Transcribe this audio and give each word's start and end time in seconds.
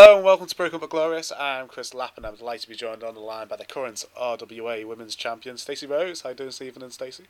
Hello 0.00 0.14
and 0.14 0.24
welcome 0.24 0.46
to 0.46 0.54
Broken 0.54 0.78
But 0.78 0.90
Glorious. 0.90 1.32
I'm 1.36 1.66
Chris 1.66 1.92
Lappin. 1.92 2.24
And 2.24 2.26
I'm 2.26 2.36
delighted 2.36 2.62
to 2.62 2.68
be 2.68 2.76
joined 2.76 3.02
on 3.02 3.14
the 3.14 3.20
line 3.20 3.48
by 3.48 3.56
the 3.56 3.64
current 3.64 4.04
RWA 4.16 4.86
Women's 4.86 5.16
Champion, 5.16 5.56
Stacey 5.56 5.88
Rose. 5.88 6.20
How 6.20 6.28
are 6.28 6.32
you 6.34 6.36
doing, 6.36 6.52
Stephen 6.52 6.84
and 6.84 6.92
Stacey? 6.92 7.24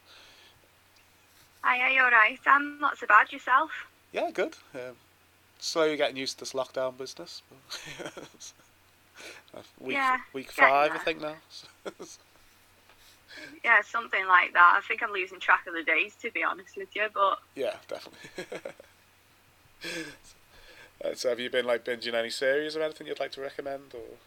Hi, 1.63 1.81
are 1.81 1.91
you 1.91 2.03
alright? 2.03 2.39
I'm 2.45 2.79
not 2.79 2.99
so 2.99 3.07
bad 3.07 3.33
yourself. 3.33 3.71
Yeah, 4.13 4.31
good. 4.35 4.55
Um, 4.75 4.97
slowly 5.59 5.97
getting 5.97 6.19
used 6.19 6.35
to 6.35 6.41
this 6.41 6.53
lockdown 6.53 6.99
business. 6.99 7.41
week 9.81 9.97
Yeah, 9.97 10.19
week 10.35 10.53
five, 10.53 10.93
I 10.93 10.99
think 10.99 11.23
now. 11.23 11.37
Yeah, 13.65 13.81
something 13.81 14.27
like 14.27 14.53
that. 14.53 14.75
I 14.77 14.87
think 14.87 15.03
I'm 15.03 15.13
losing 15.13 15.41
track 15.41 15.67
of 15.67 15.73
the 15.73 15.85
days 15.85 16.15
to 16.21 16.31
be 16.33 16.45
honest 16.45 16.77
with 16.77 16.95
you, 16.95 17.07
but 17.15 17.39
yeah, 17.57 17.77
definitely. 17.89 18.19
Uh, 21.05 21.15
so, 21.15 21.29
have 21.29 21.41
you 21.41 21.51
been 21.51 21.65
like 21.65 21.85
binging 21.85 22.15
any 22.15 22.31
series 22.31 22.77
or 22.77 22.83
anything 22.83 23.07
you'd 23.07 23.21
like 23.21 23.33
to 23.33 23.41
recommend? 23.41 23.95
Or 23.95 24.19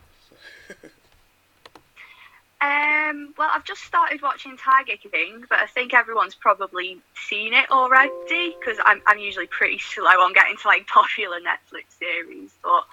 um, 2.62 3.34
well, 3.38 3.50
I've 3.52 3.66
just 3.66 3.84
started 3.84 4.22
watching 4.22 4.56
Tiger 4.56 4.98
King, 4.98 5.44
but 5.50 5.60
I 5.60 5.66
think 5.66 5.94
everyone's 5.94 6.36
probably 6.36 7.00
seen 7.28 7.54
it 7.54 7.70
already 7.72 8.56
because 8.60 8.80
I'm 8.86 9.02
I'm 9.06 9.20
usually 9.20 9.48
pretty 9.48 9.80
slow 9.94 10.06
on 10.06 10.34
getting 10.34 10.58
to 10.58 10.68
like 10.68 10.88
popular 10.88 11.40
Netflix 11.40 11.98
series. 12.00 12.52
But 12.64 12.86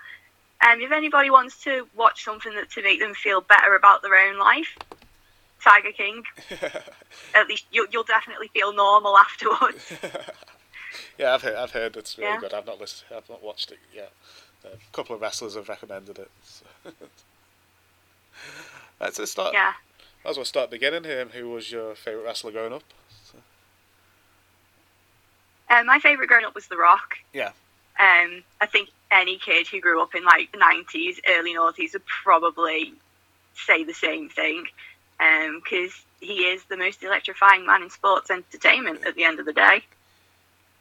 um, 0.66 0.80
if 0.80 0.90
anybody 0.90 1.30
wants 1.30 1.62
to 1.64 1.86
watch 1.94 2.24
something 2.24 2.54
that 2.54 2.70
to 2.72 2.82
make 2.82 2.98
them 2.98 3.14
feel 3.14 3.40
better 3.40 3.76
about 3.76 4.02
their 4.02 4.16
own 4.16 4.38
life, 4.38 4.76
Tiger 5.62 5.92
King. 5.92 6.22
At 7.34 7.48
least 7.48 7.66
you'll 7.70 7.86
you'll 7.92 8.04
definitely 8.04 8.48
feel 8.48 8.72
normal 8.72 9.16
afterwards. 9.16 9.92
yeah, 11.18 11.34
I've 11.34 11.42
heard, 11.42 11.56
I've 11.56 11.70
heard 11.72 11.96
it's 11.96 12.16
really 12.18 12.30
Yeah. 12.30 12.40
good. 12.40 12.54
I've 12.54 12.66
not 12.66 12.80
listened, 12.80 13.10
I've 13.16 13.28
not 13.28 13.42
watched 13.42 13.70
it 13.72 13.78
yet. 13.94 14.12
A 14.64 14.68
couple 14.92 15.14
of 15.14 15.22
wrestlers 15.22 15.54
have 15.54 15.68
recommended 15.68 16.18
it. 16.18 16.30
So. 16.42 16.64
Let's 19.00 19.16
just 19.16 19.32
start. 19.32 19.54
yeah. 19.54 19.72
Might 20.24 20.30
as 20.32 20.36
well 20.36 20.44
start 20.44 20.70
beginning 20.70 21.04
here. 21.04 21.24
Who 21.26 21.50
was 21.50 21.70
your 21.70 21.94
favourite 21.94 22.24
wrestler 22.24 22.50
growing 22.52 22.72
up? 22.72 22.82
So, 23.24 23.38
Um, 25.70 25.86
my 25.86 25.98
favourite 26.00 26.28
growing 26.28 26.44
up 26.44 26.54
was 26.54 26.66
The 26.66 26.76
Rock. 26.76 27.18
yeah, 27.32 27.52
Um, 28.00 28.42
I 28.60 28.66
think 28.66 28.90
any 29.10 29.38
kid 29.38 29.68
who 29.68 29.80
grew 29.80 30.02
up 30.02 30.14
in 30.14 30.24
like 30.24 30.50
the 30.52 30.58
90s, 30.58 31.18
early 31.28 31.54
noughties 31.54 31.92
would 31.92 32.04
probably 32.06 32.92
say 33.54 33.84
the 33.84 33.94
same 33.94 34.28
thing 34.28 34.66
because 35.18 35.92
he 36.20 36.44
is 36.46 36.64
the 36.64 36.76
most 36.76 37.02
electrifying 37.02 37.64
man 37.66 37.82
in 37.82 37.90
sports 37.90 38.30
entertainment 38.30 39.04
at 39.06 39.14
the 39.14 39.24
end 39.24 39.38
of 39.40 39.46
the 39.46 39.52
day. 39.52 39.82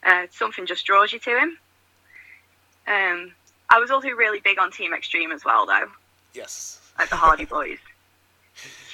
Uh, 0.04 0.28
something 0.32 0.66
just 0.66 0.86
draws 0.86 1.12
you 1.12 1.20
to 1.20 1.38
him. 1.38 1.58
Um, 2.88 3.32
I 3.70 3.80
was 3.80 3.92
also 3.92 4.10
really 4.10 4.40
big 4.40 4.60
on 4.60 4.72
Team 4.72 4.94
Extreme 4.94 5.32
as 5.32 5.44
well, 5.44 5.66
though, 5.66 5.88
yes. 6.34 6.80
like 6.98 7.10
the 7.10 7.16
Hardy 7.16 7.46
Boys. 7.56 7.80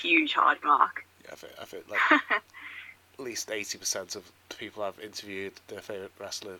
Huge 0.02 0.34
hard 0.34 0.58
mark. 0.64 1.06
Yeah, 1.24 1.32
I 1.32 1.36
think, 1.36 1.54
I 1.62 1.66
think 1.66 1.90
like 1.90 2.22
at 2.32 3.20
least 3.20 3.52
eighty 3.52 3.78
percent 3.78 4.16
of 4.16 4.30
the 4.50 4.56
people 4.56 4.84
I've 4.84 5.00
interviewed, 5.00 5.54
their 5.68 5.80
favourite 5.80 6.12
wrestler 6.20 6.58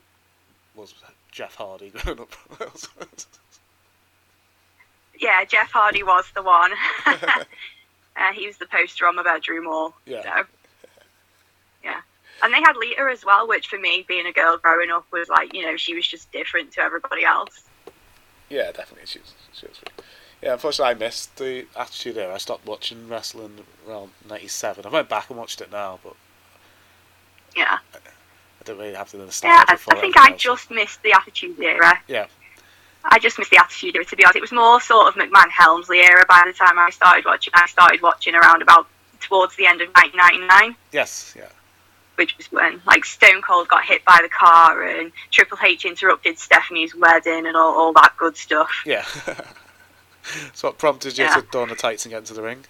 was 0.76 0.94
Jeff 1.32 1.56
Hardy 1.56 1.90
growing 1.96 2.20
up. 2.20 2.34
Yeah, 5.20 5.44
Jeff 5.46 5.72
Hardy 5.72 6.04
was 6.04 6.26
the 6.34 6.44
one. 6.44 6.72
uh, 7.06 8.34
he 8.34 8.48
was 8.48 8.58
the 8.58 8.66
poster 8.66 9.08
on 9.08 9.16
my 9.16 9.24
bedroom 9.24 9.66
wall. 9.66 9.94
Yeah. 10.06 10.22
So, 10.22 10.28
yeah. 10.30 10.44
And 12.44 12.54
they 12.54 12.60
had 12.60 12.76
Lita 12.76 13.08
as 13.12 13.24
well, 13.26 13.48
which 13.48 13.68
for 13.68 13.80
me, 13.80 14.06
being 14.08 14.26
a 14.28 14.32
girl 14.34 14.58
growing 14.58 14.92
up, 14.92 15.06
was 15.12 15.30
like, 15.30 15.54
you 15.54 15.66
know, 15.66 15.78
she 15.78 15.96
was 15.96 16.06
just 16.08 16.32
different 16.32 16.72
to 16.74 16.82
everybody 16.82 17.24
else. 17.24 17.64
yeah, 18.50 18.72
definitely. 18.72 19.06
She 19.06 19.20
was, 19.20 19.34
she 19.54 19.66
was 19.66 19.78
Yeah, 20.42 20.54
unfortunately, 20.54 20.92
I 20.92 20.98
missed 21.00 21.38
the 21.38 21.66
Attitude 21.76 22.18
Era. 22.18 22.34
I 22.36 22.38
stopped 22.38 22.66
watching 22.68 23.08
wrestling 23.08 23.60
around 23.88 24.12
'97. 24.30 24.86
I 24.86 24.90
went 24.90 25.08
back 25.10 25.30
and 25.30 25.40
watched 25.40 25.62
it 25.62 25.72
now, 25.72 26.00
but 26.04 26.16
Yeah. 27.56 27.78
I 27.96 28.64
don't 28.66 28.78
really 28.78 28.94
have 28.94 29.10
to 29.12 29.18
the 29.18 29.40
Yeah, 29.44 29.64
I, 29.68 29.74
I 29.92 29.96
think 30.00 30.18
I 30.18 30.32
else. 30.32 30.42
just 30.42 30.70
missed 30.72 31.02
the 31.04 31.14
Attitude 31.14 31.60
Era. 31.60 32.00
Yeah, 32.08 32.28
I 33.06 33.20
just 33.20 33.38
missed 33.40 33.52
the 33.52 33.58
Attitude 33.58 33.96
Era, 33.96 34.06
to 34.06 34.16
be 34.16 34.24
honest. 34.26 34.36
It 34.38 34.42
was 34.42 34.52
more 34.52 34.80
sort 34.82 35.08
of 35.08 35.16
McMahon 35.16 35.50
Helmsley 35.50 36.00
era 36.00 36.24
by 36.30 36.44
the 36.46 36.54
time 36.54 36.78
I 36.80 36.90
started 36.90 37.26
watching. 37.26 37.54
I 37.56 37.68
started 37.68 38.02
watching 38.02 38.36
around 38.36 38.62
about 38.62 38.88
towards 39.22 39.56
the 39.56 39.66
end 39.66 39.82
of 39.82 39.88
1999. 39.90 40.76
yes, 40.92 41.34
yeah. 41.38 41.48
Which 42.16 42.38
was 42.38 42.52
when 42.52 42.82
like 42.86 43.06
Stone 43.06 43.42
Cold 43.42 43.68
got 43.68 43.84
hit 43.84 44.04
by 44.06 44.20
the 44.22 44.30
car 44.30 44.84
and 44.84 45.12
Triple 45.32 45.58
H 45.64 45.86
interrupted 45.86 46.38
Stephanie's 46.38 46.96
wedding 46.96 47.46
and 47.48 47.56
all, 47.58 47.76
all 47.76 47.94
that 47.94 48.14
good 48.18 48.38
stuff. 48.38 48.72
Yeah. 48.86 49.04
so 50.54 50.68
what 50.70 50.78
prompted 50.78 51.18
you 51.18 51.26
Yeah. 51.26 51.36
to 51.36 51.46
don 51.52 51.70
the 51.70 51.76
tights 51.76 52.06
and 52.06 52.12
get 52.12 52.20
into 52.20 52.34
the 52.34 52.42
ring? 52.44 52.66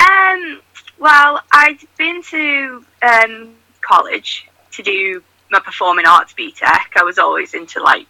Um, 0.00 0.60
well, 0.98 1.40
I'd 1.52 1.78
been 1.96 2.22
to 2.24 2.84
um, 3.02 3.54
college 3.80 4.46
to 4.72 4.82
do 4.82 5.22
my 5.50 5.60
performing 5.60 6.06
arts 6.06 6.34
BTEC. 6.34 6.96
I 6.96 7.02
was 7.04 7.18
always 7.18 7.54
into 7.54 7.82
like 7.82 8.06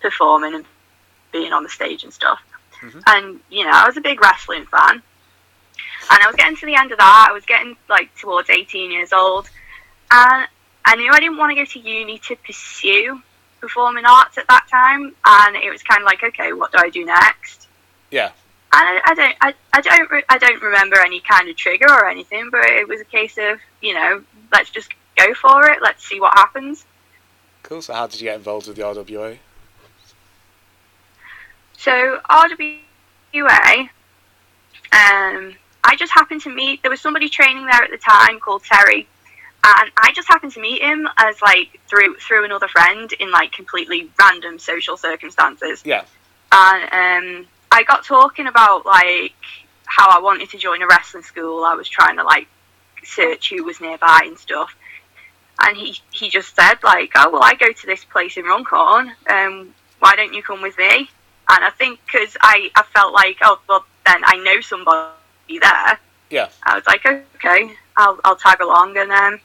performing 0.00 0.54
and 0.54 0.64
being 1.32 1.52
on 1.52 1.62
the 1.62 1.68
stage 1.68 2.04
and 2.04 2.12
stuff. 2.12 2.40
Mhm. 2.80 3.02
And 3.06 3.40
you 3.50 3.64
know, 3.64 3.70
I 3.72 3.86
was 3.86 3.96
a 3.96 4.00
big 4.00 4.20
wrestling 4.20 4.66
fan. 4.66 5.02
And 6.10 6.22
I 6.22 6.26
was 6.26 6.36
getting 6.36 6.56
to 6.56 6.66
the 6.66 6.74
end 6.74 6.90
of 6.92 6.98
that. 6.98 7.26
I 7.30 7.32
was 7.32 7.44
getting 7.44 7.76
like 7.88 8.14
towards 8.16 8.48
18 8.50 8.90
years 8.90 9.12
old, 9.12 9.48
and 10.10 10.48
I 10.84 10.96
knew 10.96 11.10
I 11.12 11.20
didn't 11.20 11.36
want 11.36 11.50
to 11.50 11.54
go 11.54 11.64
to 11.64 11.78
uni 11.78 12.18
to 12.20 12.36
pursue 12.36 13.20
performing 13.60 14.04
arts 14.06 14.38
at 14.38 14.46
that 14.48 14.66
time. 14.70 15.14
And 15.24 15.56
it 15.56 15.70
was 15.70 15.82
kind 15.82 16.00
of 16.00 16.06
like, 16.06 16.22
okay, 16.22 16.52
what 16.52 16.72
do 16.72 16.78
I 16.78 16.88
do 16.88 17.04
next? 17.04 17.66
Yeah, 18.10 18.28
And 18.28 18.32
I, 18.72 19.00
I 19.04 19.14
don't, 19.14 19.36
I, 19.42 19.54
I 19.74 19.80
don't, 19.82 20.10
re- 20.10 20.24
I 20.30 20.38
don't 20.38 20.62
remember 20.62 20.98
any 20.98 21.20
kind 21.20 21.48
of 21.50 21.56
trigger 21.56 21.90
or 21.90 22.08
anything, 22.08 22.48
but 22.50 22.64
it 22.64 22.88
was 22.88 23.00
a 23.02 23.04
case 23.04 23.36
of, 23.36 23.58
you 23.82 23.92
know, 23.92 24.22
let's 24.50 24.70
just 24.70 24.88
go 25.16 25.34
for 25.34 25.68
it. 25.68 25.82
Let's 25.82 26.04
see 26.06 26.20
what 26.20 26.32
happens. 26.38 26.86
cool. 27.62 27.82
So 27.82 27.92
how 27.92 28.06
did 28.06 28.18
you 28.20 28.24
get 28.24 28.36
involved 28.36 28.66
with 28.66 28.76
the 28.76 28.82
RWA? 28.82 29.36
So 31.76 32.20
RWA, 32.30 33.88
um, 34.92 35.54
I 35.88 35.96
just 35.96 36.12
happened 36.12 36.42
to 36.42 36.54
meet. 36.54 36.82
There 36.82 36.90
was 36.90 37.00
somebody 37.00 37.30
training 37.30 37.64
there 37.64 37.82
at 37.82 37.90
the 37.90 37.96
time 37.96 38.40
called 38.40 38.62
Terry, 38.62 39.08
and 39.64 39.90
I 39.96 40.12
just 40.14 40.28
happened 40.28 40.52
to 40.52 40.60
meet 40.60 40.82
him 40.82 41.08
as 41.16 41.40
like 41.40 41.80
through 41.88 42.16
through 42.16 42.44
another 42.44 42.68
friend 42.68 43.10
in 43.18 43.30
like 43.30 43.52
completely 43.52 44.10
random 44.20 44.58
social 44.58 44.98
circumstances. 44.98 45.82
Yeah, 45.86 46.04
and 46.52 46.82
um, 47.40 47.46
I 47.72 47.84
got 47.84 48.04
talking 48.04 48.46
about 48.48 48.84
like 48.84 49.32
how 49.86 50.10
I 50.10 50.20
wanted 50.20 50.50
to 50.50 50.58
join 50.58 50.82
a 50.82 50.86
wrestling 50.86 51.22
school. 51.22 51.64
I 51.64 51.74
was 51.74 51.88
trying 51.88 52.18
to 52.18 52.22
like 52.22 52.48
search 53.02 53.48
who 53.48 53.64
was 53.64 53.80
nearby 53.80 54.20
and 54.26 54.38
stuff, 54.38 54.76
and 55.62 55.74
he 55.74 55.96
he 56.10 56.28
just 56.28 56.54
said 56.54 56.74
like, 56.84 57.12
"Oh 57.16 57.30
well, 57.30 57.42
I 57.42 57.54
go 57.54 57.72
to 57.72 57.86
this 57.86 58.04
place 58.04 58.36
in 58.36 58.44
Runcorn. 58.44 59.10
Um, 59.26 59.74
why 60.00 60.16
don't 60.16 60.34
you 60.34 60.42
come 60.42 60.60
with 60.60 60.76
me?" 60.76 61.08
And 61.48 61.64
I 61.64 61.70
think 61.70 61.98
because 62.04 62.36
I 62.42 62.70
I 62.76 62.82
felt 62.94 63.14
like, 63.14 63.38
oh 63.40 63.58
well, 63.66 63.86
then 64.04 64.20
I 64.22 64.36
know 64.36 64.60
somebody 64.60 65.14
there. 65.58 65.98
yeah. 66.30 66.48
I 66.64 66.74
was 66.74 66.84
like, 66.86 67.04
okay, 67.06 67.72
I'll 67.96 68.18
I'll 68.24 68.36
tag 68.36 68.60
along, 68.60 68.96
and 68.98 69.10
um, 69.10 69.40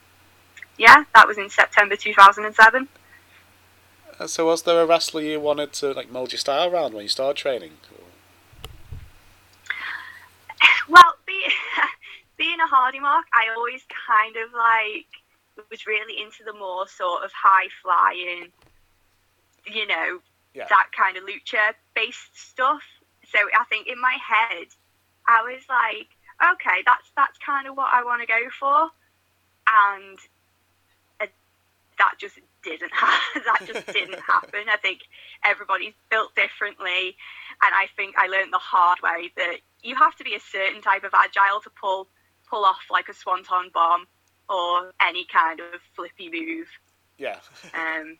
yeah, 0.78 1.04
that 1.16 1.28
was 1.28 1.38
in 1.38 1.50
September 1.50 1.96
two 1.96 2.14
thousand 2.14 2.46
and 2.46 2.56
seven. 2.56 2.88
Uh, 4.20 4.28
So 4.28 4.46
was 4.46 4.64
there 4.64 4.82
a 4.82 4.86
wrestler 4.86 5.22
you 5.22 5.40
wanted 5.40 5.72
to 5.74 5.92
like 5.94 6.12
mold 6.12 6.32
your 6.34 6.40
style 6.40 6.70
around 6.72 6.94
when 6.94 7.04
you 7.04 7.10
started 7.10 7.38
training? 7.38 7.72
Well, 10.90 11.16
be, 11.26 11.42
being 12.38 12.60
a 12.60 12.68
hardy 12.68 13.00
mark, 13.00 13.26
I 13.34 13.54
always 13.56 13.82
kind 14.08 14.36
of 14.36 14.54
like 14.54 15.08
was 15.70 15.86
really 15.88 16.22
into 16.22 16.44
the 16.44 16.54
more 16.54 16.88
sort 16.88 17.24
of 17.24 17.32
high 17.32 17.68
flying, 17.82 18.50
you 19.66 19.88
know, 19.88 20.20
Yeah. 20.54 20.66
that 20.70 20.88
kind 20.98 21.16
of 21.16 21.24
lucha 21.24 21.74
based 21.96 22.36
stuff. 22.38 22.82
So 23.32 23.38
I 23.60 23.64
think 23.66 23.88
in 23.88 24.00
my 24.02 24.18
head, 24.22 24.68
I 25.28 25.42
was 25.44 25.64
like, 25.70 26.10
okay, 26.42 26.82
that's 26.86 27.12
that's 27.16 27.38
kind 27.40 27.68
of 27.68 27.76
what 27.76 27.90
I 27.94 28.04
want 28.04 28.22
to 28.22 28.28
go 28.28 28.42
for, 28.60 28.90
and 29.68 30.18
uh, 31.22 31.28
that 31.98 32.16
just 32.20 32.40
didn't 32.64 32.92
happen. 32.94 33.42
that 33.46 33.62
just 33.66 33.88
didn't 33.88 34.20
happen. 34.28 34.62
I 34.72 34.78
think 34.78 35.00
everybody's 35.44 35.94
built 36.10 36.36
differently, 36.36 37.16
and 37.62 37.72
I 37.74 37.88
think 37.96 38.16
I 38.18 38.28
learned 38.28 38.54
the 38.54 38.60
hard 38.60 39.00
way 39.04 39.32
that 39.38 39.58
you 39.82 39.96
have 39.96 40.16
to 40.18 40.24
be 40.24 40.36
a 40.36 40.40
certain 40.40 40.82
type 40.82 41.04
of 41.04 41.12
agile 41.14 41.62
to 41.64 41.70
pull 41.70 42.08
pull 42.50 42.66
off 42.66 42.82
like 42.92 43.10
a 43.10 43.14
swanton 43.14 43.70
bomb 43.74 44.06
or 44.50 44.92
any 45.02 45.26
kind 45.26 45.60
of 45.60 45.80
flippy 45.96 46.30
move. 46.30 46.68
Yeah. 47.18 47.38
Um, 47.74 48.18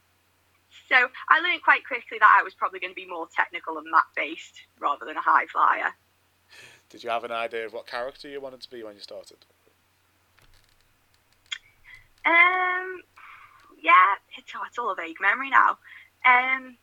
so 0.90 0.96
I 1.30 1.40
learned 1.40 1.62
quite 1.64 1.86
quickly 1.86 2.18
that 2.20 2.38
I 2.40 2.42
was 2.42 2.56
probably 2.56 2.80
going 2.80 2.92
to 2.92 2.96
be 2.96 3.06
more 3.06 3.28
technical 3.36 3.78
and 3.78 3.86
mat 3.92 4.06
based 4.16 4.56
rather 4.80 5.06
than 5.06 5.18
a 5.18 5.22
high 5.22 5.46
flyer. 5.46 5.94
Did 6.94 7.04
you 7.04 7.10
have 7.10 7.24
an 7.24 7.32
idea 7.32 7.66
of 7.66 7.74
what 7.74 7.88
character 7.88 8.30
you 8.30 8.40
wanted 8.40 8.62
to 8.62 8.70
be 8.70 8.84
when 8.84 8.94
you 8.94 9.00
started? 9.02 9.38
Um, 12.24 13.02
yeah, 13.82 14.14
it's, 14.38 14.52
oh, 14.56 14.62
it's 14.68 14.78
all 14.78 14.92
a 14.92 14.96
vague 14.96 15.18
memory 15.20 15.50
now. 15.50 15.72
Um, 16.24 16.78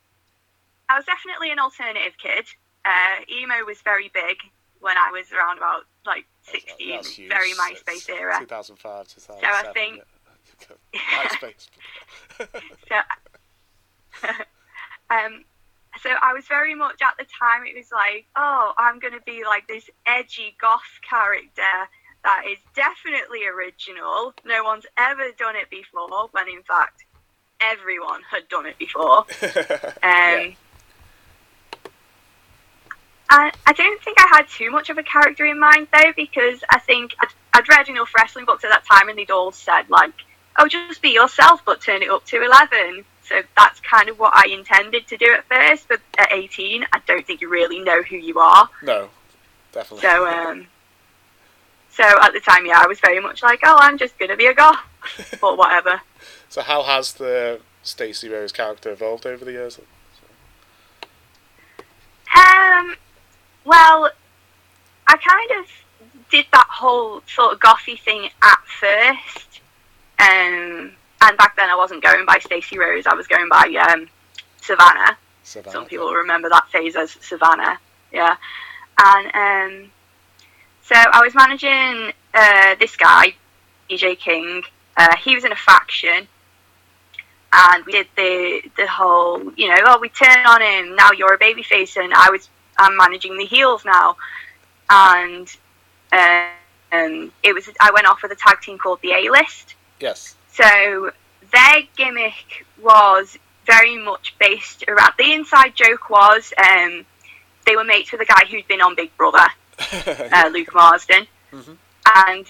I 0.88 0.96
was 0.96 1.04
definitely 1.04 1.52
an 1.52 1.60
alternative 1.60 2.14
kid. 2.20 2.44
Uh, 2.84 3.22
emo 3.32 3.64
was 3.64 3.80
very 3.82 4.10
big 4.12 4.38
when 4.80 4.96
I 4.98 5.12
was 5.12 5.30
around 5.30 5.58
about 5.58 5.82
like 6.04 6.26
16, 6.42 6.90
That's 6.90 7.08
huge. 7.14 7.28
very 7.28 7.50
It's 7.50 7.60
MySpace 7.60 8.10
era. 8.10 8.34
2005, 8.40 9.06
2007. 9.06 9.40
So 9.40 9.68
I 9.68 9.72
think- 9.72 10.02
yeah. 10.92 10.98
MySpace. 11.22 11.68
So, 14.20 14.28
um, 15.14 15.44
so 16.02 16.10
I 16.22 16.32
was 16.32 16.46
very 16.46 16.74
much 16.74 17.00
at 17.02 17.14
the 17.18 17.24
time. 17.38 17.66
It 17.66 17.76
was 17.76 17.90
like, 17.92 18.26
oh, 18.36 18.72
I'm 18.78 18.98
going 18.98 19.14
to 19.14 19.20
be 19.24 19.44
like 19.44 19.66
this 19.68 19.88
edgy 20.06 20.56
goth 20.60 21.00
character 21.08 21.62
that 22.22 22.42
is 22.50 22.58
definitely 22.74 23.46
original. 23.46 24.34
No 24.44 24.62
one's 24.64 24.86
ever 24.98 25.30
done 25.38 25.56
it 25.56 25.70
before. 25.70 26.28
When 26.32 26.48
in 26.48 26.62
fact, 26.62 27.04
everyone 27.60 28.20
had 28.30 28.48
done 28.48 28.66
it 28.66 28.78
before. 28.78 29.24
Um, 30.02 30.02
Yeah. 30.02 30.50
I, 33.32 33.52
I 33.64 33.72
don't 33.72 34.02
think 34.02 34.18
I 34.20 34.26
had 34.36 34.48
too 34.48 34.70
much 34.70 34.90
of 34.90 34.98
a 34.98 35.04
character 35.04 35.46
in 35.46 35.60
mind 35.60 35.86
though, 35.92 36.12
because 36.16 36.64
I 36.72 36.80
think 36.80 37.14
I'd, 37.20 37.28
I'd 37.54 37.68
read 37.68 37.88
enough 37.88 38.12
wrestling 38.14 38.44
books 38.44 38.64
at 38.64 38.70
that 38.70 38.84
time, 38.84 39.08
and 39.08 39.16
they'd 39.16 39.30
all 39.30 39.52
said 39.52 39.88
like, 39.88 40.12
"Oh, 40.58 40.66
just 40.66 41.00
be 41.00 41.10
yourself, 41.10 41.64
but 41.64 41.80
turn 41.80 42.02
it 42.02 42.10
up 42.10 42.24
to 42.26 42.42
11." 42.42 43.04
So 43.30 43.42
that's 43.56 43.78
kind 43.78 44.08
of 44.08 44.18
what 44.18 44.32
I 44.34 44.48
intended 44.48 45.06
to 45.06 45.16
do 45.16 45.32
at 45.32 45.44
first. 45.44 45.86
But 45.88 46.00
at 46.18 46.32
18, 46.32 46.84
I 46.92 47.00
don't 47.06 47.24
think 47.24 47.40
you 47.40 47.48
really 47.48 47.78
know 47.78 48.02
who 48.02 48.16
you 48.16 48.40
are. 48.40 48.68
no, 48.82 49.08
definitely. 49.70 50.02
So, 50.02 50.26
um, 50.26 50.66
so 51.92 52.04
at 52.04 52.32
the 52.32 52.40
time, 52.40 52.66
yeah, 52.66 52.82
I 52.82 52.88
was 52.88 52.98
very 52.98 53.20
much 53.20 53.42
like, 53.44 53.60
"Oh, 53.62 53.76
I'm 53.78 53.98
just 53.98 54.18
gonna 54.18 54.36
be 54.36 54.46
a 54.46 54.54
goth," 54.54 54.80
or 55.42 55.56
whatever. 55.56 56.02
So 56.48 56.62
how 56.62 56.82
has 56.82 57.12
the 57.14 57.60
Stacey 57.84 58.28
Rose 58.28 58.50
character 58.50 58.90
evolved 58.90 59.24
over 59.24 59.44
the 59.44 59.52
years? 59.52 59.78
Um, 62.36 62.96
well, 63.64 64.10
I 65.06 65.16
kind 65.16 65.50
of 65.60 65.66
did 66.30 66.46
that 66.52 66.66
whole 66.68 67.22
sort 67.28 67.52
of 67.52 67.60
gothy 67.60 68.00
thing 68.00 68.28
at 68.42 68.58
first. 68.66 69.60
Um, 70.18 70.92
and 71.22 71.36
back 71.36 71.56
then 71.56 71.68
I 71.68 71.76
wasn't 71.76 72.02
going 72.02 72.24
by 72.26 72.38
Stacey 72.38 72.78
Rose, 72.78 73.06
I 73.06 73.14
was 73.14 73.26
going 73.26 73.48
by 73.48 73.72
um, 73.90 74.08
Savannah. 74.60 75.16
Savannah, 75.42 75.72
Some 75.72 75.86
people 75.86 76.10
remember 76.12 76.48
that 76.48 76.68
phase 76.68 76.96
as 76.96 77.10
Savannah, 77.20 77.78
yeah. 78.12 78.36
And 78.98 79.26
um, 79.34 79.90
so 80.82 80.94
I 80.94 81.22
was 81.22 81.34
managing 81.34 82.12
uh, 82.34 82.74
this 82.78 82.96
guy, 82.96 83.34
EJ 83.90 84.18
King. 84.18 84.62
Uh, 84.96 85.16
he 85.16 85.34
was 85.34 85.44
in 85.44 85.52
a 85.52 85.56
faction, 85.56 86.26
and 87.52 87.84
we 87.84 87.92
did 87.92 88.06
the 88.16 88.62
the 88.76 88.86
whole, 88.86 89.52
you 89.54 89.68
know, 89.68 89.76
oh, 89.86 89.98
we 90.00 90.08
turn 90.08 90.44
on 90.46 90.60
him. 90.60 90.96
Now 90.96 91.10
you're 91.12 91.34
a 91.34 91.38
babyface, 91.38 91.96
and 91.96 92.12
I 92.12 92.30
was 92.30 92.48
I'm 92.78 92.96
managing 92.96 93.36
the 93.36 93.44
heels 93.44 93.84
now, 93.84 94.16
and 94.88 95.48
um, 96.12 97.32
it 97.42 97.54
was 97.54 97.68
I 97.80 97.90
went 97.92 98.06
off 98.06 98.22
with 98.22 98.32
a 98.32 98.36
tag 98.36 98.60
team 98.60 98.78
called 98.78 99.00
the 99.02 99.12
A 99.12 99.30
List. 99.30 99.74
Yes. 100.00 100.36
So 100.52 101.10
their 101.52 101.82
gimmick 101.96 102.66
was 102.82 103.36
very 103.66 103.96
much 103.98 104.34
based 104.38 104.84
around 104.88 105.12
the 105.18 105.32
inside 105.32 105.74
joke 105.74 106.10
was 106.10 106.52
um, 106.58 107.04
they 107.66 107.76
were 107.76 107.84
mates 107.84 108.10
with 108.12 108.20
a 108.20 108.24
guy 108.24 108.44
who'd 108.50 108.66
been 108.66 108.80
on 108.80 108.94
Big 108.96 109.16
Brother, 109.16 109.46
uh, 110.06 110.50
Luke 110.52 110.74
Marsden, 110.74 111.26
Mhm. 111.52 111.76
and 112.26 112.46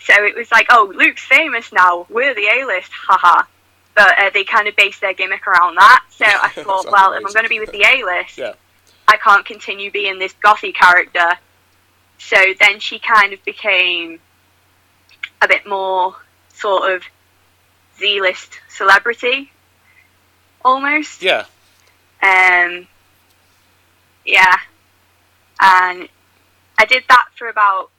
so 0.00 0.24
it 0.24 0.36
was 0.36 0.50
like, 0.52 0.66
oh, 0.70 0.92
Luke's 0.94 1.24
famous 1.24 1.72
now. 1.72 2.06
We're 2.08 2.34
the 2.34 2.46
A 2.46 2.64
list, 2.66 2.90
haha. 2.92 3.42
But 3.94 4.18
uh, 4.18 4.30
they 4.32 4.44
kind 4.44 4.68
of 4.68 4.76
based 4.76 5.00
their 5.00 5.12
gimmick 5.12 5.46
around 5.46 5.74
that. 5.74 6.04
So 6.10 6.24
I 6.28 6.48
thought, 6.50 6.90
well, 6.90 7.12
if 7.14 7.24
I'm 7.26 7.32
going 7.32 7.44
to 7.44 7.48
be 7.48 7.58
with 7.60 7.72
the 7.72 7.82
A 7.82 8.04
list, 8.04 8.38
Yeah. 8.38 8.54
I 9.08 9.16
can't 9.16 9.44
continue 9.44 9.90
being 9.90 10.18
this 10.18 10.34
gothy 10.44 10.72
character. 10.74 11.32
So 12.18 12.36
then 12.60 12.78
she 12.78 12.98
kind 12.98 13.32
of 13.32 13.44
became 13.44 14.20
a 15.42 15.48
bit 15.48 15.66
more 15.66 16.14
sort 16.54 16.92
of 16.92 17.02
Z 17.98 18.20
list 18.20 18.60
celebrity, 18.68 19.50
almost. 20.64 21.22
Yeah. 21.22 21.44
Um, 22.22 22.86
yeah. 24.24 24.56
And 25.60 26.08
I 26.78 26.84
did 26.86 27.04
that 27.08 27.26
for 27.36 27.48
about, 27.48 27.90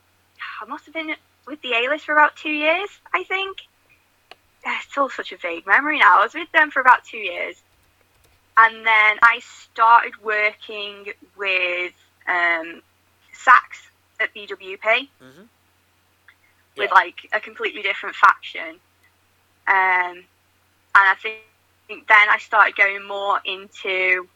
I 0.61 0.65
must 0.65 0.85
have 0.85 0.93
been 0.93 1.15
with 1.47 1.61
the 1.61 1.73
A 1.73 1.89
list 1.89 2.05
for 2.05 2.13
about 2.13 2.35
two 2.35 2.49
years, 2.51 2.89
I 3.13 3.23
think. 3.23 3.57
It's 4.65 4.97
all 4.97 5.09
such 5.09 5.31
a 5.31 5.37
vague 5.37 5.65
memory 5.65 5.99
now. 5.99 6.19
I 6.19 6.23
was 6.23 6.33
with 6.33 6.51
them 6.51 6.69
for 6.71 6.79
about 6.81 7.03
two 7.05 7.17
years. 7.17 7.55
And 8.57 8.75
then 8.85 9.17
I 9.21 9.39
started 9.71 10.13
working 10.21 11.13
with 11.37 11.93
um, 12.27 12.81
Sax 13.31 13.87
at 14.19 14.33
BWP 14.33 15.09
Mhm. 15.21 15.47
with 16.77 16.89
Yeah. 16.89 16.93
like 16.93 17.27
a 17.31 17.39
completely 17.39 17.81
different 17.81 18.15
faction. 18.17 18.79
Um, 19.69 20.17
and 20.17 20.25
I 20.95 21.15
think 21.21 22.07
then 22.07 22.29
I 22.29 22.37
started 22.39 22.75
going 22.75 23.07
more 23.07 23.39
into 23.45 24.27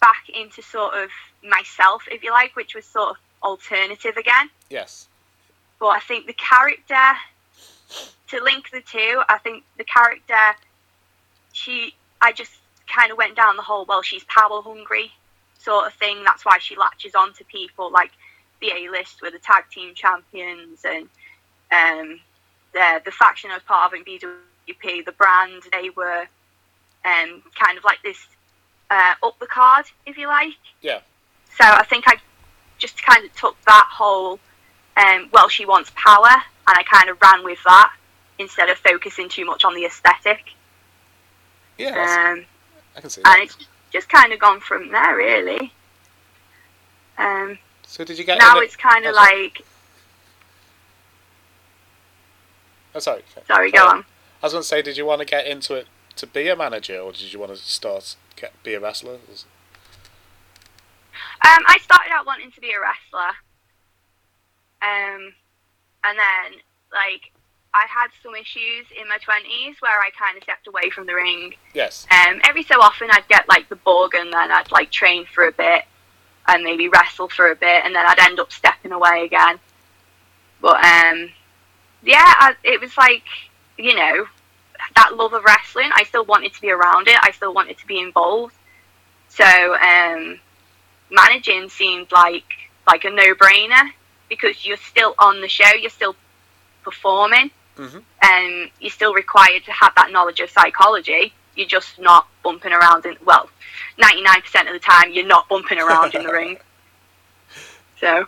back 0.00 0.28
into 0.34 0.62
sort 0.62 0.94
of 0.94 1.10
myself, 1.48 2.02
if 2.10 2.22
you 2.24 2.32
like, 2.32 2.56
which 2.56 2.74
was 2.74 2.84
sort 2.84 3.10
of 3.10 3.16
alternative 3.42 4.16
again. 4.16 4.50
Yes. 4.68 5.08
But 5.78 5.88
I 5.88 6.00
think 6.00 6.26
the 6.26 6.34
character 6.34 6.94
to 8.28 8.42
link 8.42 8.70
the 8.70 8.80
two, 8.80 9.22
I 9.28 9.38
think 9.38 9.64
the 9.76 9.84
character 9.84 10.34
she 11.52 11.94
I 12.20 12.32
just 12.32 12.52
kind 12.92 13.12
of 13.12 13.18
went 13.18 13.36
down 13.36 13.56
the 13.56 13.62
whole 13.62 13.84
well 13.84 14.02
she's 14.02 14.24
power 14.24 14.60
hungry 14.60 15.12
sort 15.58 15.86
of 15.86 15.94
thing. 15.94 16.24
That's 16.24 16.44
why 16.44 16.58
she 16.58 16.76
latches 16.76 17.14
on 17.14 17.32
to 17.34 17.44
people 17.44 17.90
like 17.92 18.10
the 18.60 18.72
A 18.72 18.90
list 18.90 19.22
with 19.22 19.32
the 19.32 19.38
tag 19.38 19.64
team 19.70 19.94
champions 19.94 20.84
and 20.84 21.08
um 21.70 22.20
the 22.72 23.02
the 23.04 23.10
faction 23.10 23.50
I 23.50 23.54
was 23.54 23.62
part 23.62 23.92
of 23.92 23.98
in 23.98 24.04
BWP, 24.04 25.04
the 25.04 25.12
brand, 25.12 25.62
they 25.72 25.90
were 25.90 26.26
um 27.04 27.42
kind 27.54 27.78
of 27.78 27.84
like 27.84 28.02
this 28.02 28.18
uh, 28.90 29.14
up 29.22 29.38
the 29.38 29.46
card, 29.46 29.86
if 30.06 30.16
you 30.16 30.26
like. 30.26 30.54
Yeah. 30.80 31.00
So 31.58 31.64
I 31.64 31.84
think 31.84 32.04
I 32.06 32.16
just 32.78 33.02
kind 33.02 33.24
of 33.24 33.34
took 33.34 33.56
that 33.66 33.88
whole, 33.90 34.38
um, 34.96 35.28
well, 35.32 35.48
she 35.48 35.66
wants 35.66 35.90
power, 35.94 36.28
and 36.28 36.76
I 36.78 36.82
kind 36.84 37.10
of 37.10 37.20
ran 37.20 37.44
with 37.44 37.58
that 37.64 37.92
instead 38.38 38.68
of 38.68 38.78
focusing 38.78 39.28
too 39.28 39.44
much 39.44 39.64
on 39.64 39.74
the 39.74 39.84
aesthetic. 39.84 40.54
Yeah. 41.76 42.32
Um, 42.34 42.44
I 42.96 43.00
can 43.00 43.10
see 43.10 43.22
and 43.24 43.42
it's 43.42 43.56
just 43.92 44.08
kind 44.08 44.32
of 44.32 44.38
gone 44.38 44.60
from 44.60 44.90
there, 44.90 45.16
really. 45.16 45.72
Um, 47.16 47.58
So 47.84 48.04
did 48.04 48.18
you 48.18 48.24
get? 48.24 48.38
now 48.38 48.60
it's 48.60 48.76
kind 48.76 49.04
of 49.06 49.12
oh, 49.12 49.16
like, 49.16 49.62
Oh, 52.98 53.00
sorry. 53.00 53.22
sorry, 53.46 53.70
go 53.70 53.86
on. 53.86 54.04
I 54.42 54.46
was 54.46 54.52
going 54.52 54.62
to 54.62 54.68
say, 54.68 54.82
did 54.82 54.96
you 54.96 55.06
want 55.06 55.20
to 55.20 55.24
get 55.24 55.46
into 55.46 55.74
it 55.74 55.86
to 56.16 56.26
be 56.26 56.48
a 56.48 56.56
manager, 56.56 56.98
or 56.98 57.12
did 57.12 57.32
you 57.32 57.38
want 57.38 57.54
to 57.54 57.56
start 57.56 58.16
get 58.36 58.52
be 58.62 58.74
a 58.74 58.80
wrestler? 58.80 59.14
Um, 59.14 59.20
I 61.66 61.78
started 61.80 62.10
out 62.12 62.26
wanting 62.26 62.50
to 62.52 62.60
be 62.60 62.72
a 62.72 62.80
wrestler. 62.80 63.30
Um, 64.82 65.32
and 66.04 66.18
then, 66.18 66.60
like, 66.92 67.32
I 67.74 67.86
had 67.88 68.08
some 68.22 68.34
issues 68.34 68.86
in 69.00 69.08
my 69.08 69.18
20s 69.18 69.80
where 69.80 70.00
I 70.00 70.10
kind 70.18 70.36
of 70.36 70.42
stepped 70.42 70.66
away 70.66 70.90
from 70.90 71.06
the 71.06 71.14
ring. 71.14 71.54
Yes. 71.74 72.06
Um, 72.10 72.40
every 72.44 72.62
so 72.62 72.80
often 72.80 73.08
I'd 73.10 73.28
get, 73.28 73.48
like, 73.48 73.68
the 73.68 73.76
bug 73.76 74.14
and 74.14 74.32
then 74.32 74.50
I'd, 74.50 74.70
like, 74.72 74.90
train 74.90 75.26
for 75.32 75.46
a 75.46 75.52
bit 75.52 75.84
and 76.46 76.64
maybe 76.64 76.88
wrestle 76.88 77.28
for 77.28 77.50
a 77.50 77.56
bit 77.56 77.84
and 77.84 77.94
then 77.94 78.06
I'd 78.06 78.18
end 78.18 78.40
up 78.40 78.52
stepping 78.52 78.92
away 78.92 79.24
again. 79.24 79.58
But, 80.60 80.84
um, 80.84 81.30
yeah, 82.02 82.22
I, 82.24 82.54
it 82.64 82.80
was 82.80 82.96
like, 82.96 83.24
you 83.76 83.94
know, 83.94 84.26
that 84.96 85.16
love 85.16 85.32
of 85.32 85.44
wrestling. 85.44 85.90
I 85.94 86.04
still 86.04 86.24
wanted 86.24 86.52
to 86.54 86.60
be 86.60 86.70
around 86.70 87.08
it. 87.08 87.16
I 87.22 87.30
still 87.32 87.52
wanted 87.54 87.78
to 87.78 87.86
be 87.86 87.98
involved. 88.00 88.54
So, 89.28 89.44
um, 89.44 90.38
managing 91.10 91.68
seemed 91.68 92.10
like 92.12 92.44
like 92.86 93.04
a 93.04 93.10
no-brainer 93.10 93.90
because 94.30 94.64
you're 94.64 94.78
still 94.78 95.14
on 95.18 95.40
the 95.42 95.48
show, 95.48 95.70
you're 95.74 95.90
still 95.90 96.16
performing, 96.82 97.50
Mhm. 97.76 98.02
and 98.22 98.70
you're 98.80 98.90
still 98.90 99.12
required 99.12 99.64
to 99.66 99.72
have 99.72 99.94
that 99.96 100.10
knowledge 100.10 100.40
of 100.40 100.48
psychology. 100.50 101.34
You're 101.54 101.66
just 101.66 101.98
not 101.98 102.28
bumping 102.42 102.72
around 102.72 103.04
in 103.04 103.16
well, 103.24 103.50
99% 103.98 104.68
of 104.68 104.72
the 104.72 104.78
time 104.78 105.12
you're 105.12 105.26
not 105.26 105.48
bumping 105.48 105.78
around 105.78 106.14
in 106.14 106.22
the 106.24 106.32
ring. 106.40 106.58
So 108.00 108.26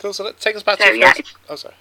Cool. 0.00 0.12
So 0.12 0.24
let's 0.24 0.42
take 0.42 0.56
us 0.56 0.62
back 0.62 0.78
So, 0.78 0.84
to 0.86 0.90
your 0.90 0.98
yeah, 1.06 1.12
first. 1.12 1.34
Oh, 1.48 1.56
sorry. 1.56 1.74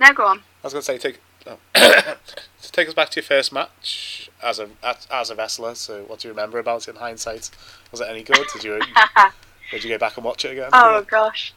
Now 0.00 0.12
go 0.12 0.24
on. 0.24 0.38
I 0.38 0.42
was 0.64 0.72
going 0.72 0.82
to 0.82 0.86
say 0.86 0.98
take. 0.98 1.20
Oh. 1.46 1.58
so 2.58 2.70
take 2.72 2.88
us 2.88 2.94
back 2.94 3.10
to 3.10 3.20
your 3.20 3.24
first 3.24 3.52
match 3.52 4.30
as 4.42 4.58
a 4.58 4.68
as, 4.82 5.06
as 5.10 5.30
a 5.30 5.36
wrestler. 5.36 5.74
So 5.74 6.04
what 6.04 6.20
do 6.20 6.28
you 6.28 6.32
remember 6.32 6.58
about 6.58 6.88
it 6.88 6.92
in 6.92 6.96
hindsight? 6.96 7.50
Was 7.90 8.00
it 8.00 8.08
any 8.08 8.22
good? 8.22 8.46
Did 8.52 8.64
you 8.64 8.80
did 9.70 9.84
you 9.84 9.90
go 9.90 9.98
back 9.98 10.16
and 10.16 10.24
watch 10.24 10.44
it 10.44 10.52
again? 10.52 10.70
oh 10.72 11.02
gosh, 11.02 11.52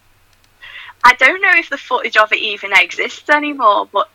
I 1.03 1.13
don't 1.15 1.41
know 1.41 1.51
if 1.55 1.69
the 1.69 1.77
footage 1.77 2.17
of 2.17 2.31
it 2.31 2.39
even 2.39 2.71
exists 2.73 3.29
anymore, 3.29 3.87
but 3.91 4.09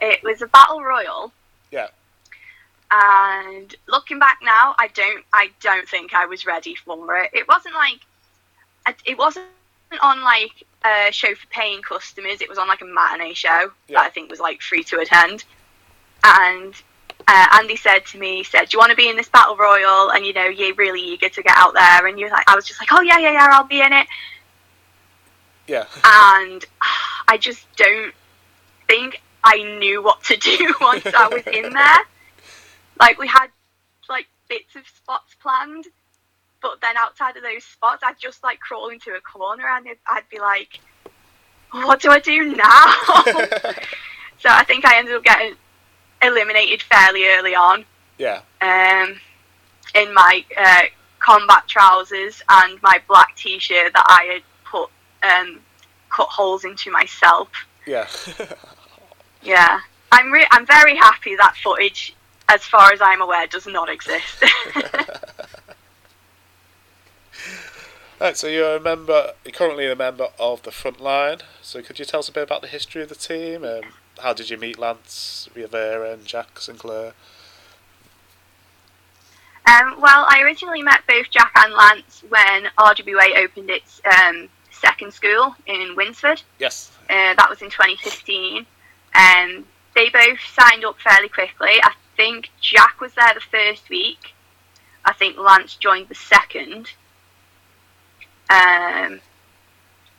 it 0.00 0.22
was 0.22 0.42
a 0.42 0.46
battle 0.46 0.82
royal. 0.82 1.32
Yeah. 1.70 1.88
And 2.90 3.74
looking 3.88 4.18
back 4.18 4.38
now, 4.42 4.74
I 4.78 4.88
don't 4.88 5.24
I 5.32 5.50
don't 5.60 5.88
think 5.88 6.14
I 6.14 6.26
was 6.26 6.46
ready 6.46 6.74
for 6.74 7.16
it. 7.18 7.30
It 7.32 7.48
wasn't 7.48 7.74
like 7.74 8.00
it 9.04 9.18
wasn't 9.18 9.46
on 10.02 10.22
like 10.22 10.64
a 10.84 11.10
show 11.12 11.34
for 11.34 11.46
paying 11.48 11.80
customers. 11.82 12.40
It 12.40 12.48
was 12.48 12.58
on 12.58 12.68
like 12.68 12.80
a 12.82 12.84
matinee 12.86 13.34
show 13.34 13.70
Yeah. 13.88 13.98
that 14.00 14.06
I 14.06 14.10
think 14.10 14.30
was 14.30 14.40
like 14.40 14.60
free 14.60 14.82
to 14.84 14.98
attend. 15.00 15.44
And 16.24 16.74
uh, 17.28 17.46
Andy 17.54 17.76
said 17.76 18.04
to 18.06 18.18
me, 18.18 18.36
he 18.38 18.44
said, 18.44 18.68
"Do 18.68 18.74
you 18.74 18.78
want 18.78 18.90
to 18.90 18.96
be 18.96 19.08
in 19.08 19.16
this 19.16 19.28
battle 19.28 19.56
royal?" 19.56 20.10
And 20.10 20.24
you 20.26 20.32
know, 20.32 20.46
you're 20.46 20.74
really 20.74 21.00
eager 21.00 21.28
to 21.28 21.42
get 21.42 21.56
out 21.56 21.74
there. 21.74 22.06
And 22.06 22.18
you're 22.18 22.30
like, 22.30 22.48
I 22.50 22.54
was 22.54 22.64
just 22.66 22.80
like, 22.80 22.88
"Oh 22.92 23.00
yeah, 23.00 23.18
yeah, 23.18 23.32
yeah, 23.32 23.48
I'll 23.50 23.64
be 23.64 23.80
in 23.80 23.92
it." 23.92 24.06
Yeah. 25.66 25.84
And 26.04 26.64
I 27.28 27.38
just 27.38 27.66
don't 27.76 28.12
think 28.88 29.22
I 29.42 29.62
knew 29.78 30.02
what 30.02 30.22
to 30.24 30.36
do 30.38 30.74
once 30.80 31.06
I 31.06 31.28
was 31.28 31.46
in 31.46 31.72
there. 31.72 31.98
Like 33.00 33.18
we 33.18 33.26
had 33.26 33.48
like 34.08 34.26
bits 34.48 34.76
of 34.76 34.82
spots 34.88 35.34
planned, 35.42 35.86
but 36.64 36.80
then 36.80 36.96
outside 36.96 37.36
of 37.36 37.42
those 37.42 37.62
spots, 37.62 38.02
I'd 38.02 38.18
just 38.18 38.42
like 38.42 38.58
crawl 38.58 38.88
into 38.88 39.10
a 39.10 39.20
corner 39.20 39.68
and 39.68 39.86
I'd- 39.86 40.00
I'd 40.06 40.28
be 40.30 40.38
like, 40.40 40.80
"What 41.72 42.00
do 42.00 42.10
I 42.10 42.18
do 42.20 42.56
now?" 42.56 42.94
so 44.38 44.48
I 44.48 44.64
think 44.64 44.86
I 44.86 44.96
ended 44.96 45.14
up 45.14 45.22
getting 45.24 45.56
eliminated 46.22 46.80
fairly 46.80 47.26
early 47.28 47.54
on 47.54 47.84
yeah. 48.16 48.40
um, 48.62 49.20
in 49.94 50.14
my 50.14 50.42
uh, 50.56 50.84
combat 51.18 51.68
trousers 51.68 52.42
and 52.48 52.82
my 52.82 52.98
black 53.08 53.36
t-shirt 53.36 53.92
that 53.92 54.06
I 54.08 54.32
had 54.32 54.42
put 54.64 54.88
um, 55.22 55.60
cut 56.08 56.28
holes 56.28 56.64
into 56.64 56.90
myself. 56.90 57.48
Yeah. 57.86 58.08
Yeah, 59.42 59.80
I'm 60.10 60.32
re- 60.32 60.46
I'm 60.50 60.64
very 60.64 60.96
happy 60.96 61.36
that 61.36 61.54
footage, 61.62 62.16
as 62.48 62.64
far 62.64 62.94
as 62.94 63.02
I'm 63.02 63.20
aware, 63.20 63.46
does 63.46 63.66
not 63.66 63.90
exist. 63.90 64.42
Right, 68.24 68.38
so 68.38 68.46
you're 68.46 68.76
a 68.76 68.80
member. 68.80 69.34
You're 69.44 69.52
currently 69.52 69.86
a 69.86 69.94
member 69.94 70.28
of 70.40 70.62
the 70.62 70.70
front 70.70 70.98
line. 70.98 71.40
So 71.60 71.82
could 71.82 71.98
you 71.98 72.06
tell 72.06 72.20
us 72.20 72.28
a 72.30 72.32
bit 72.32 72.44
about 72.44 72.62
the 72.62 72.68
history 72.68 73.02
of 73.02 73.10
the 73.10 73.14
team? 73.14 73.64
Um, 73.64 73.82
how 74.18 74.32
did 74.32 74.48
you 74.48 74.56
meet 74.56 74.78
Lance 74.78 75.46
Rivera 75.54 76.14
and 76.14 76.24
Jack 76.24 76.58
Sinclair? 76.58 77.12
um, 79.66 80.00
well, 80.00 80.24
I 80.26 80.40
originally 80.42 80.80
met 80.80 81.02
both 81.06 81.28
Jack 81.30 81.52
and 81.54 81.74
Lance 81.74 82.24
when 82.30 82.70
RWA 82.78 83.44
opened 83.44 83.68
its 83.68 84.00
um, 84.06 84.48
second 84.70 85.12
school 85.12 85.54
in 85.66 85.94
Winsford. 85.94 86.40
Yes. 86.58 86.92
Uh, 87.10 87.34
that 87.34 87.50
was 87.50 87.60
in 87.60 87.68
2015. 87.68 88.64
Um, 89.14 89.66
they 89.94 90.08
both 90.08 90.38
signed 90.58 90.86
up 90.86 90.98
fairly 90.98 91.28
quickly. 91.28 91.72
I 91.82 91.92
think 92.16 92.48
Jack 92.58 93.02
was 93.02 93.12
there 93.12 93.34
the 93.34 93.40
first 93.40 93.90
week. 93.90 94.32
I 95.04 95.12
think 95.12 95.36
Lance 95.36 95.76
joined 95.76 96.08
the 96.08 96.14
second. 96.14 96.94
Um, 98.50 99.20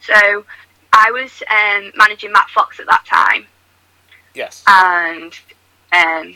so 0.02 0.46
I 0.94 1.12
was 1.12 1.32
um, 1.50 1.92
managing 1.96 2.32
Matt 2.32 2.50
Fox 2.50 2.80
at 2.80 2.86
that 2.88 3.06
time, 3.06 3.46
Yes. 4.34 4.64
and 4.68 5.34
um, 5.96 6.36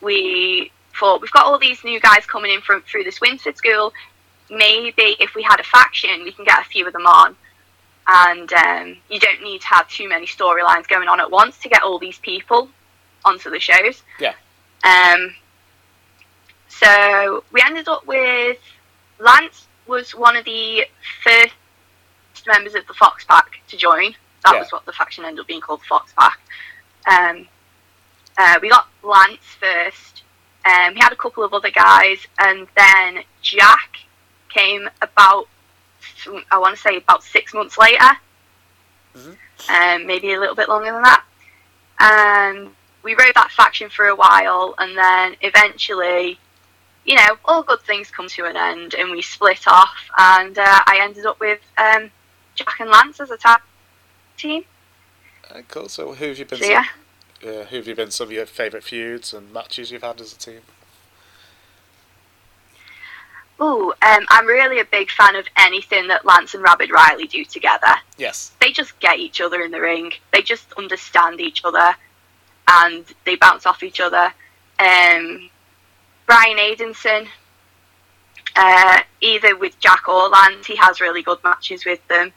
we 0.00 0.70
thought 0.98 1.20
we've 1.20 1.30
got 1.32 1.46
all 1.46 1.58
these 1.58 1.82
new 1.84 2.00
guys 2.00 2.26
coming 2.26 2.52
in 2.52 2.60
from 2.60 2.82
through 2.82 3.04
this 3.04 3.20
Winsford 3.20 3.56
school. 3.56 3.92
Maybe 4.50 5.16
if 5.20 5.34
we 5.34 5.42
had 5.42 5.60
a 5.60 5.64
faction, 5.64 6.24
we 6.24 6.32
can 6.32 6.44
get 6.44 6.60
a 6.60 6.64
few 6.64 6.86
of 6.86 6.92
them 6.92 7.06
on 7.06 7.36
and 8.10 8.50
um, 8.54 8.96
you 9.10 9.20
don't 9.20 9.42
need 9.42 9.60
to 9.60 9.66
have 9.66 9.86
too 9.88 10.08
many 10.08 10.26
storylines 10.26 10.88
going 10.88 11.08
on 11.08 11.20
at 11.20 11.30
once 11.30 11.58
to 11.58 11.68
get 11.68 11.82
all 11.82 11.98
these 11.98 12.18
people 12.20 12.70
onto 13.24 13.50
the 13.50 13.60
shows. 13.60 14.02
Yeah. 14.18 14.32
Um. 14.82 15.34
So 16.68 17.44
we 17.52 17.62
ended 17.64 17.86
up 17.88 18.06
with 18.06 18.58
Lance 19.18 19.66
was 19.88 20.14
one 20.14 20.36
of 20.36 20.44
the 20.44 20.84
first 21.24 21.54
members 22.46 22.74
of 22.74 22.86
the 22.86 22.94
Fox 22.94 23.24
Pack 23.24 23.60
to 23.68 23.76
join. 23.76 24.14
That 24.44 24.54
Yeah. 24.54 24.60
was 24.60 24.70
what 24.72 24.84
the 24.84 24.92
faction 24.92 25.24
ended 25.24 25.40
up 25.40 25.46
being 25.48 25.60
called, 25.60 25.82
Fox 25.84 26.12
Pack. 26.18 26.38
Um. 27.06 27.48
Uh, 28.40 28.56
we 28.62 28.68
got 28.68 28.86
Lance 29.02 29.42
first. 29.58 30.22
Um, 30.64 30.94
he 30.94 31.00
had 31.00 31.12
a 31.12 31.16
couple 31.16 31.42
of 31.42 31.52
other 31.52 31.70
guys, 31.70 32.24
and 32.38 32.68
then 32.76 33.24
Jack 33.42 33.96
came 34.48 34.88
about 35.02 35.48
I 36.52 36.58
want 36.58 36.76
to 36.76 36.80
say 36.80 36.96
about 36.96 37.24
six 37.24 37.52
months 37.52 37.76
later, 37.76 38.10
Mhm. 39.16 39.36
um, 39.68 40.06
maybe 40.06 40.32
a 40.34 40.38
little 40.40 40.54
bit 40.54 40.68
longer 40.68 40.92
than 40.92 41.02
that. 41.02 41.24
And 41.98 42.76
we 43.02 43.14
rode 43.16 43.34
that 43.34 43.50
faction 43.50 43.90
for 43.90 44.06
a 44.06 44.14
while, 44.14 44.74
and 44.78 44.96
then 44.96 45.36
eventually, 45.40 46.38
you 47.08 47.14
know, 47.14 47.38
all 47.46 47.62
good 47.62 47.80
things 47.80 48.10
come 48.10 48.28
to 48.28 48.44
an 48.44 48.54
end, 48.54 48.92
and 48.92 49.10
we 49.10 49.22
split 49.22 49.66
off. 49.66 49.96
And 50.18 50.56
uh, 50.58 50.80
I 50.86 50.98
ended 51.00 51.24
up 51.24 51.40
with 51.40 51.58
um, 51.78 52.10
Jack 52.54 52.80
and 52.80 52.90
Lance 52.90 53.18
as 53.18 53.30
a 53.30 53.38
tag 53.38 53.62
team. 54.36 54.64
Uh, 55.50 55.62
cool. 55.68 55.88
So 55.88 56.12
who 56.12 56.26
have 56.26 56.38
you 56.38 56.44
been? 56.44 56.58
So 56.58 56.66
yeah, 56.66 56.84
uh, 57.42 57.64
who 57.64 57.76
have 57.76 57.88
you 57.88 57.94
been? 57.94 58.10
Some 58.10 58.26
of 58.26 58.32
your 58.32 58.44
favourite 58.44 58.84
feuds 58.84 59.32
and 59.32 59.50
matches 59.50 59.90
you've 59.90 60.02
had 60.02 60.20
as 60.20 60.34
a 60.34 60.38
team? 60.38 60.60
Oh, 63.58 63.94
um, 64.02 64.26
I'm 64.28 64.46
really 64.46 64.78
a 64.78 64.84
big 64.84 65.10
fan 65.10 65.34
of 65.34 65.46
anything 65.56 66.08
that 66.08 66.26
Lance 66.26 66.54
and 66.54 66.62
Rabbit 66.62 66.92
Riley 66.92 67.26
do 67.26 67.42
together. 67.42 67.94
Yes. 68.18 68.52
they 68.60 68.70
just 68.70 69.00
get 69.00 69.18
each 69.18 69.40
other 69.40 69.62
in 69.62 69.70
the 69.70 69.80
ring. 69.80 70.12
They 70.32 70.42
just 70.42 70.72
understand 70.74 71.40
each 71.40 71.64
other, 71.64 71.94
and 72.70 73.06
they 73.24 73.36
bounce 73.36 73.64
off 73.64 73.82
each 73.82 73.98
other. 73.98 74.32
Um, 74.78 75.50
Brian 76.28 76.58
Aidenson, 76.58 77.26
uh, 78.54 78.98
either 79.22 79.56
with 79.56 79.80
Jack 79.80 80.06
or 80.08 80.28
Lance, 80.28 80.66
he 80.66 80.76
has 80.76 81.00
really 81.00 81.22
good 81.22 81.38
matches 81.42 81.86
with 81.86 82.06
them. 82.08 82.30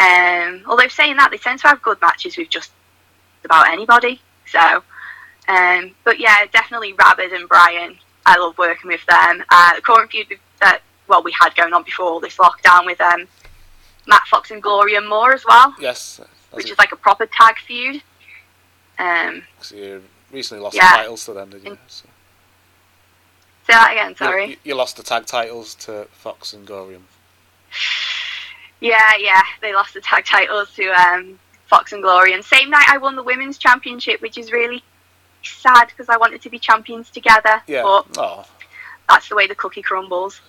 Um, 0.00 0.62
although 0.66 0.86
saying 0.86 1.16
that, 1.16 1.32
they 1.32 1.36
tend 1.38 1.58
to 1.60 1.66
have 1.68 1.82
good 1.82 2.00
matches 2.00 2.36
with 2.36 2.48
just 2.48 2.70
about 3.44 3.68
anybody. 3.68 4.20
So, 4.46 4.82
um, 5.48 5.90
but 6.04 6.20
yeah, 6.20 6.46
definitely 6.52 6.92
Rabbit 6.92 7.32
and 7.32 7.48
Brian. 7.48 7.96
I 8.24 8.38
love 8.38 8.56
working 8.56 8.88
with 8.88 9.04
them. 9.06 9.42
Uh, 9.50 9.74
the 9.74 9.82
current 9.82 10.12
feud 10.12 10.28
that 10.60 10.80
well 11.08 11.22
we 11.24 11.34
had 11.38 11.54
going 11.56 11.72
on 11.74 11.82
before 11.82 12.06
all 12.06 12.20
this 12.20 12.36
lockdown 12.36 12.86
with 12.86 13.00
um, 13.00 13.26
Matt 14.06 14.26
Fox 14.28 14.52
and 14.52 14.62
Gloria 14.62 15.00
Moore 15.02 15.34
as 15.34 15.44
well 15.44 15.74
Yes. 15.78 16.20
which 16.52 16.70
is 16.70 16.78
like 16.78 16.92
a 16.92 16.96
proper 16.96 17.26
tag 17.26 17.56
feud. 17.58 18.00
Um, 18.98 19.42
So 19.60 19.74
you 19.74 20.02
recently 20.32 20.62
lost 20.62 20.76
Yeah. 20.76 20.92
the 20.92 20.96
titles 20.98 21.24
to 21.26 21.32
them, 21.34 21.50
didn't 21.50 21.66
you? 21.66 21.78
So- 21.88 22.08
say 23.66 23.72
that 23.72 23.92
again, 23.92 24.16
sorry. 24.16 24.50
You, 24.50 24.56
you 24.64 24.74
lost 24.74 24.96
the 24.96 25.02
tag 25.02 25.26
titles 25.26 25.74
to 25.76 26.06
Fox 26.12 26.52
and 26.52 26.66
Gorium. 26.66 27.02
Yeah, 28.80 29.12
yeah, 29.18 29.42
they 29.62 29.74
lost 29.74 29.94
the 29.94 30.00
tag 30.00 30.24
titles 30.26 30.72
to 30.74 30.88
um, 30.90 31.38
Fox 31.66 31.92
and 31.92 32.02
Glory. 32.02 32.34
And 32.34 32.44
same 32.44 32.70
night, 32.70 32.86
I 32.88 32.98
won 32.98 33.16
the 33.16 33.22
women's 33.22 33.56
championship, 33.58 34.20
which 34.20 34.36
is 34.36 34.52
really 34.52 34.82
sad 35.42 35.86
because 35.86 36.08
I 36.08 36.16
wanted 36.16 36.42
to 36.42 36.50
be 36.50 36.58
champions 36.58 37.10
together. 37.10 37.62
Yeah. 37.66 37.82
But 37.82 38.06
Oh. 38.18 38.46
that's 39.08 39.28
the 39.28 39.36
way 39.36 39.46
the 39.46 39.54
cookie 39.54 39.82
crumbles. 39.82 40.40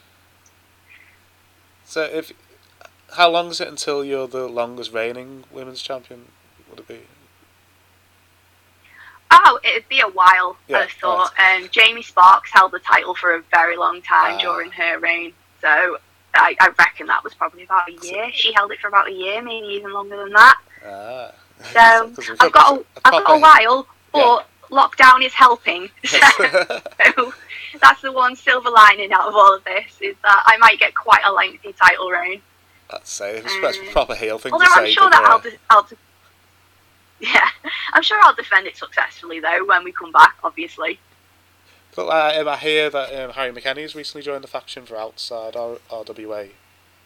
So 1.86 2.03
if 2.03 2.31
how 3.15 3.29
long 3.29 3.50
is 3.50 3.62
it 3.62 3.67
until 3.67 4.03
you're 4.03 4.27
the 4.27 4.48
longest 4.48 4.91
reigning 4.91 5.45
women's 5.51 5.81
champion? 5.81 6.31
Would 6.69 6.79
it 6.79 6.88
be? 6.88 7.00
Oh, 9.32 9.60
it'd 9.63 9.88
be 9.89 10.00
a 10.00 10.08
while, 10.08 10.55
Yeah, 10.67 10.79
I 10.79 10.88
thought. 10.88 11.34
Um, 11.39 11.67
Jamie 11.72 12.01
Sparks 12.03 12.51
held 12.51 12.72
the 12.72 12.79
title 12.79 13.15
for 13.15 13.36
a 13.36 13.41
very 13.51 13.75
long 13.77 14.01
time 14.01 14.36
Ah. 14.38 14.41
during 14.41 14.72
her 14.72 15.00
reign. 15.00 15.34
So 15.62 15.98
I, 16.36 16.55
I 16.60 16.70
reckon 16.77 17.08
that 17.08 17.24
was 17.24 17.34
probably 17.34 17.63
about 17.63 17.89
a 17.89 17.94
year. 18.05 18.29
She 18.34 18.53
held 18.53 18.72
it 18.72 18.79
for 18.79 18.88
about 18.88 19.08
a 19.08 19.13
year, 19.13 19.41
maybe 19.41 19.67
even 19.67 19.91
longer 19.94 20.17
than 20.17 20.32
that. 20.34 20.58
Ah. 20.86 21.32
So 21.74 22.34
I've 22.39 22.51
got 22.51 22.77
a, 22.79 22.86
I've 23.05 23.25
got 23.25 23.38
a 23.38 23.39
while, 23.39 23.88
but 24.13 24.48
lockdown 24.70 25.24
is 25.24 25.34
helping. 25.34 25.89
So 27.75 27.79
that's 27.82 28.01
the 28.01 28.12
one 28.13 28.38
silver 28.38 28.70
lining 28.70 29.12
out 29.12 29.27
of 29.27 29.36
all 29.36 29.53
of 29.53 29.63
this 29.65 29.91
is 30.00 30.15
that 30.24 30.44
I 30.46 30.55
might 30.58 30.79
get 30.79 30.96
quite 30.96 31.20
a 31.25 31.32
lengthy 31.34 31.74
title 31.74 32.10
reign. 32.10 32.41
That's 32.89 33.20
it's 33.20 33.46
it's 33.53 33.77
a 33.77 33.82
Um, 33.82 33.91
proper 33.91 34.15
heel 34.15 34.38
thing 34.38 34.53
Although 34.53 34.65
to 34.65 34.72
say. 34.72 34.82
I'm 34.86 34.91
sure 34.91 35.10
that 35.10 35.24
uh, 35.24 35.50
I'll, 35.72 35.88
yeah, 37.19 37.50
I'm 37.93 38.03
sure 38.03 38.19
I'll 38.22 38.36
defend 38.36 38.67
it 38.67 38.77
successfully 38.77 39.39
though 39.39 39.65
when 39.65 39.84
we 39.84 39.91
come 39.91 40.12
back. 40.12 40.36
Obviously, 40.43 41.00
But 41.95 42.07
uh, 42.07 42.41
um, 42.41 42.48
I 42.48 42.57
hear 42.57 42.89
that 42.89 43.13
um, 43.15 43.31
Harry 43.31 43.81
has 43.81 43.95
recently 43.95 44.24
joined 44.24 44.43
the 44.43 44.50
faction 44.50 44.86
for 44.86 44.98
outside 44.98 45.55
R- 45.55 45.77
RWA 45.89 46.50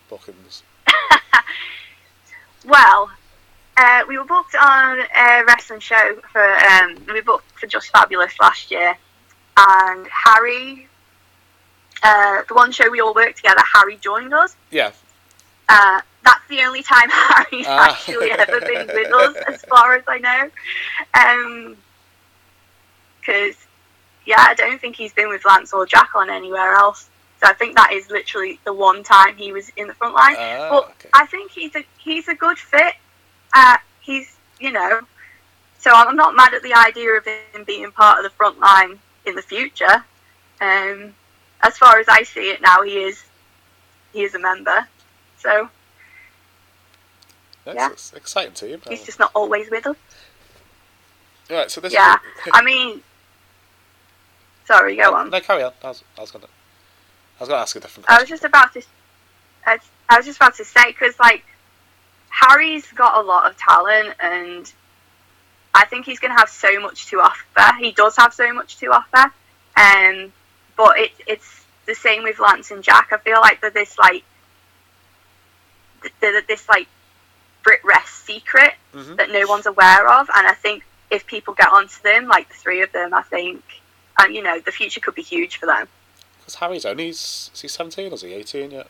bookings. 0.10 0.64
well, 2.66 3.12
uh, 3.78 4.02
we 4.08 4.18
were 4.18 4.26
booked 4.26 4.56
on 4.56 5.00
a 5.00 5.44
wrestling 5.48 5.80
show 5.80 6.20
for 6.32 6.44
um, 6.44 6.98
we 7.08 7.14
were 7.14 7.22
booked 7.22 7.60
for 7.60 7.68
Just 7.68 7.90
Fabulous 7.92 8.34
last 8.40 8.72
year, 8.72 8.98
and 9.58 10.08
Harry, 10.08 10.88
uh, 12.04 12.42
the 12.48 12.54
one 12.56 12.72
show 12.72 12.90
we 12.90 13.00
all 13.00 13.14
worked 13.14 13.38
together, 13.38 13.62
Harry 13.76 13.98
joined 13.98 14.34
us. 14.34 14.56
Yeah. 14.72 14.92
Uh, 15.70 16.02
that's 16.24 16.48
the 16.50 16.62
only 16.62 16.84
time 16.84 17.10
Harry's 17.12 17.66
Ah. 17.68 17.90
actually 17.92 18.32
ever 18.32 18.60
been 18.62 18.88
with 18.88 19.14
us, 19.14 19.36
as 19.48 19.62
far 19.70 19.96
as 19.96 20.04
I 20.08 20.18
know. 20.20 21.76
Because 23.20 23.56
yeah, 24.26 24.38
I 24.48 24.54
don't 24.56 24.80
think 24.80 24.96
he's 24.96 25.14
been 25.14 25.30
with 25.30 25.46
Lance 25.46 25.74
or 25.74 25.86
Jack 25.86 26.10
on 26.16 26.30
anywhere 26.30 26.74
else. 26.74 27.10
So 27.42 27.48
I 27.48 27.54
think 27.54 27.76
that 27.78 27.94
is 27.94 28.10
literally 28.12 28.60
the 28.66 28.74
one 28.74 29.02
time 29.04 29.38
he 29.38 29.54
was 29.54 29.70
in 29.78 29.88
the 29.88 29.94
front 29.94 30.14
line. 30.14 30.36
Ah, 30.38 30.70
but 30.70 30.84
okay. 30.90 31.10
I 31.14 31.26
think 31.26 31.52
he's 31.52 31.76
a 31.76 31.84
he's 31.98 32.28
a 32.28 32.36
good 32.36 32.58
fit. 32.58 32.96
Uh, 33.54 33.78
he's 34.02 34.36
you 34.60 34.72
know, 34.72 35.02
so 35.78 35.92
I'm 35.94 36.16
not 36.18 36.36
mad 36.36 36.54
at 36.54 36.64
the 36.64 36.74
idea 36.74 37.12
of 37.14 37.26
him 37.26 37.64
being 37.66 37.90
part 37.92 38.18
of 38.18 38.24
the 38.24 38.30
front 38.32 38.60
line 38.60 39.00
in 39.26 39.36
the 39.36 39.42
future. 39.42 40.04
Um, 40.60 41.16
as 41.62 41.78
far 41.78 41.98
as 42.00 42.08
I 42.10 42.24
see 42.24 42.52
it 42.52 42.62
now, 42.62 42.82
he 42.84 43.04
is 43.04 43.24
he 44.12 44.24
is 44.24 44.36
a 44.36 44.40
member. 44.40 44.86
So 45.38 45.70
yeah. 47.76 47.90
that's 47.90 48.14
exciting 48.14 48.54
team. 48.54 48.82
he's 48.90 49.06
just 49.06 49.20
not 49.20 49.32
always 49.36 49.70
with 49.70 49.86
us. 49.88 49.96
Right, 51.50 51.70
so 51.72 51.82
this 51.82 51.94
Yeah, 51.94 52.16
is. 52.46 52.52
I 52.54 52.62
mean, 52.64 53.02
sorry, 54.66 54.96
go 54.96 55.16
on. 55.16 55.30
No, 55.32 55.40
carry 55.40 55.64
on. 55.64 55.74
I 55.84 55.88
was, 55.88 56.04
I 56.18 56.22
was 56.22 56.32
gonna. 56.32 56.46
I 56.46 57.44
was 57.44 57.50
gonna 57.50 57.62
ask 57.62 57.76
a 57.76 57.80
different 57.80 58.10
I 58.10 58.20
was 58.20 58.30
just 58.30 58.44
about 58.44 58.74
to. 58.74 58.82
I 59.66 59.78
was- 60.18 60.26
just 60.26 60.38
about 60.38 60.56
to 60.56 60.66
say 60.66 60.88
because 60.88 61.18
like 61.20 61.44
Harry's 62.30 62.92
got 62.92 63.24
a 63.24 63.28
lot 63.28 63.50
of 63.50 63.58
talent, 63.58 64.16
and 64.20 64.72
I 65.74 65.86
think 65.86 66.06
he's 66.06 66.20
going 66.20 66.34
to 66.34 66.40
have 66.40 66.50
so 66.50 66.80
much 66.80 67.08
to 67.08 67.22
offer. 67.22 67.76
He 67.80 67.92
does 67.92 68.16
have 68.18 68.34
so 68.34 68.52
much 68.54 68.78
to 68.78 68.88
offer, 68.88 69.32
um, 69.78 70.34
but 70.76 70.98
it, 71.00 71.12
it's 71.28 71.66
the 71.86 71.96
same 71.96 72.24
with 72.24 72.40
Lance 72.40 72.72
and 72.72 72.84
Jack. 72.84 73.10
I 73.12 73.18
feel 73.18 73.40
like 73.40 73.62
they're 73.62 73.70
this 73.70 73.98
like 73.98 74.24
they're 76.22 76.42
this 76.42 76.68
like 76.70 76.88
BritWres 77.64 78.08
secret 78.08 78.74
Mhm. 78.94 79.18
that 79.18 79.30
no 79.30 79.46
one's 79.48 79.66
aware 79.66 80.08
of, 80.08 80.30
and 80.36 80.48
I 80.48 80.54
think 80.54 80.84
if 81.10 81.26
people 81.26 81.54
get 81.54 81.70
onto 81.72 82.02
them, 82.02 82.28
like 82.28 82.48
the 82.50 82.56
three 82.56 82.82
of 82.82 82.92
them, 82.92 83.14
I 83.14 83.24
think, 83.24 83.64
and 84.20 84.36
you 84.36 84.42
know, 84.42 84.60
the 84.60 84.72
future 84.72 85.00
could 85.00 85.16
be 85.16 85.22
huge 85.24 85.58
for 85.58 85.66
them. 85.66 85.88
Because 86.40 86.56
Harry's 86.56 86.86
only 86.86 87.10
is 87.10 87.52
he 87.60 87.68
seventeen 87.68 88.12
or 88.12 88.16
is 88.16 88.22
he 88.22 88.34
eighteen 88.34 88.72
yet? 88.72 88.88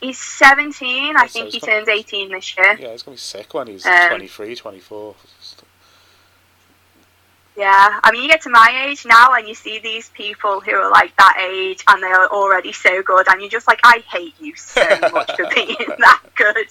He's 0.00 0.18
17. 0.18 1.14
I 1.14 1.26
so 1.26 1.40
think 1.40 1.52
he 1.52 1.60
turns 1.60 1.86
18 1.86 2.30
this 2.30 2.56
year. 2.56 2.74
Yeah, 2.80 2.92
he's 2.92 3.02
gonna 3.02 3.16
be 3.16 3.18
sick 3.18 3.52
when 3.52 3.66
he's 3.66 3.84
Um, 3.84 4.08
23, 4.08 4.56
24. 4.56 5.14
Yeah. 7.54 8.00
I 8.02 8.10
mean, 8.10 8.22
you 8.22 8.28
get 8.30 8.40
to 8.42 8.48
my 8.48 8.86
age 8.86 9.04
now 9.04 9.34
and 9.34 9.46
you 9.46 9.54
see 9.54 9.78
these 9.78 10.08
people 10.10 10.60
who 10.60 10.74
are 10.74 10.90
like 10.90 11.14
that 11.16 11.36
age 11.38 11.84
and 11.88 12.02
they 12.02 12.06
are 12.06 12.28
already 12.28 12.72
so 12.72 13.02
good, 13.02 13.28
and 13.28 13.42
you're 13.42 13.50
just 13.50 13.68
like, 13.68 13.80
I 13.84 14.02
hate 14.10 14.34
you 14.40 14.54
so 14.56 14.86
much 15.12 15.36
for 15.36 15.46
being 15.54 15.76
that 15.98 16.22
good. 16.34 16.68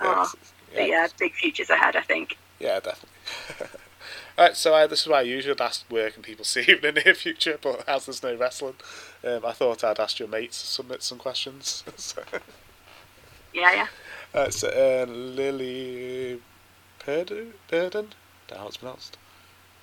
Yeah, 0.00 0.14
Oh, 0.16 0.22
it's- 0.22 0.88
yeah, 0.88 1.06
big 1.18 1.32
futures 1.34 1.70
ahead, 1.70 1.96
I 1.96 2.02
think. 2.02 2.36
Yeah, 2.58 2.80
definitely. 2.80 3.08
Alright, 4.38 4.56
so 4.56 4.74
uh, 4.74 4.86
this 4.86 5.00
is 5.02 5.08
why 5.08 5.18
I 5.18 5.22
usually 5.22 5.58
ask 5.58 5.84
where 5.88 6.10
can 6.10 6.22
people 6.22 6.44
see 6.52 6.64
you 6.66 6.76
in 6.76 6.80
the 6.94 7.00
near 7.04 7.14
future, 7.14 7.58
but 7.60 7.88
as 7.88 8.06
there's 8.06 8.22
no 8.22 8.34
wrestling, 8.36 8.74
um, 9.24 9.44
I 9.44 9.52
thought 9.52 9.82
I'd 9.82 9.98
ask 9.98 10.18
your 10.18 10.28
mates 10.28 10.60
to 10.60 10.66
submit 10.68 11.02
some 11.02 11.18
questions. 11.18 11.82
so, 11.96 12.22
Yeah, 13.52 13.72
yeah. 13.74 13.86
uh, 14.34 14.50
so 14.50 14.68
uh, 14.68 15.10
Lily 15.10 16.40
Purden? 17.00 17.54
How 17.70 18.66
it's 18.68 18.76
pronounced. 18.76 19.18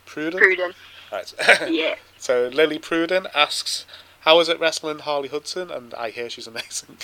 Pruden? 0.05 0.39
Pruden. 0.39 0.73
Right. 1.11 1.33
Yeah. 1.69 1.95
so 2.17 2.47
Lily 2.53 2.79
Pruden 2.79 3.25
asks, 3.35 3.85
how 4.21 4.39
is 4.39 4.49
it 4.49 4.59
wrestling 4.59 4.99
Harley 4.99 5.29
Hudson? 5.29 5.69
And 5.71 5.93
I 5.95 6.09
hear 6.11 6.29
she's 6.29 6.47
amazing. 6.47 6.97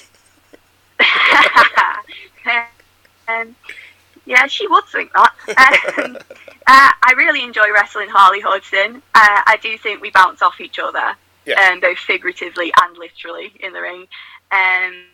Um, 3.27 3.55
yeah, 4.25 4.47
she 4.47 4.67
would 4.67 4.86
think 4.86 5.12
that. 5.13 5.34
Um, 5.97 6.17
uh, 6.67 6.91
I 7.03 7.13
really 7.17 7.43
enjoy 7.43 7.71
wrestling 7.73 8.07
Harley 8.10 8.39
Hudson. 8.39 8.97
Uh, 9.15 9.41
I 9.47 9.57
do 9.62 9.77
think 9.79 9.99
we 10.01 10.12
bounce 10.12 10.41
off 10.43 10.62
each 10.62 10.77
other, 10.79 11.15
Yeah. 11.45 11.60
um, 11.71 11.79
both 11.79 11.97
figuratively 11.97 12.71
and 12.81 12.95
literally 12.97 13.51
in 13.60 13.73
the 13.73 13.81
ring. 13.81 14.07
Um, 14.51 15.05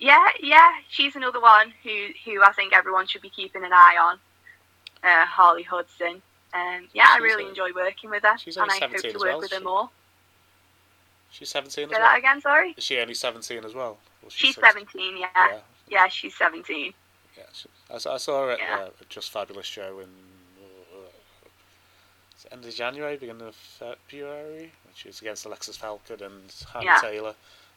yeah, 0.00 0.26
yeah, 0.42 0.72
she's 0.90 1.14
another 1.14 1.40
one 1.40 1.72
who, 1.84 2.08
who 2.24 2.42
I 2.42 2.52
think 2.52 2.72
everyone 2.74 3.06
should 3.06 3.22
be 3.22 3.30
keeping 3.30 3.64
an 3.64 3.72
eye 3.72 3.96
on. 4.00 4.18
Uh, 5.04 5.24
Harley 5.26 5.62
Hudson. 5.62 6.20
Um, 6.52 6.88
yeah, 6.92 7.06
I 7.10 7.18
really 7.18 7.44
a- 7.44 7.48
enjoy 7.48 7.70
working 7.74 8.10
with 8.10 8.24
her, 8.24 8.36
she's 8.36 8.56
and 8.56 8.68
I 8.70 8.78
hope 8.78 8.90
to 8.96 9.12
work 9.12 9.20
well, 9.22 9.38
with 9.40 9.52
her 9.52 9.58
she- 9.58 9.64
more. 9.64 9.90
She's 11.30 11.48
17 11.50 11.84
as 11.84 11.90
Say 11.90 11.96
well. 11.96 12.00
that 12.00 12.18
again, 12.18 12.40
sorry. 12.40 12.74
Is 12.76 12.84
she 12.84 12.98
only 12.98 13.14
17 13.14 13.64
as 13.64 13.74
well? 13.74 13.98
Or 14.22 14.30
She's 14.30 14.54
17, 14.56 15.16
yeah. 15.18 15.26
Yeah. 15.36 15.58
Yeah, 15.88 16.08
she's 16.08 16.34
17. 16.36 16.92
Yeah, 17.36 17.44
she, 17.52 17.68
I, 17.90 17.98
saw- 17.98 18.14
I 18.14 18.16
saw 18.18 18.44
her 18.46 18.50
at 18.52 18.58
Yeah. 18.58 18.78
uh, 18.84 18.90
a 19.00 19.04
Just 19.08 19.30
Fabulous 19.30 19.66
show 19.66 19.98
in 20.00 20.08
uh, 20.62 21.08
end 22.52 22.64
of 22.64 22.74
January, 22.74 23.16
beginning 23.16 23.46
of 23.48 23.54
February, 23.54 24.72
she 24.94 25.08
was 25.08 25.20
against 25.20 25.44
Alexis 25.44 25.76
Falcon 25.76 26.22
and 26.22 26.52
Hannah 26.72 26.84
Yeah. 26.84 26.98
Taylor. 27.00 27.34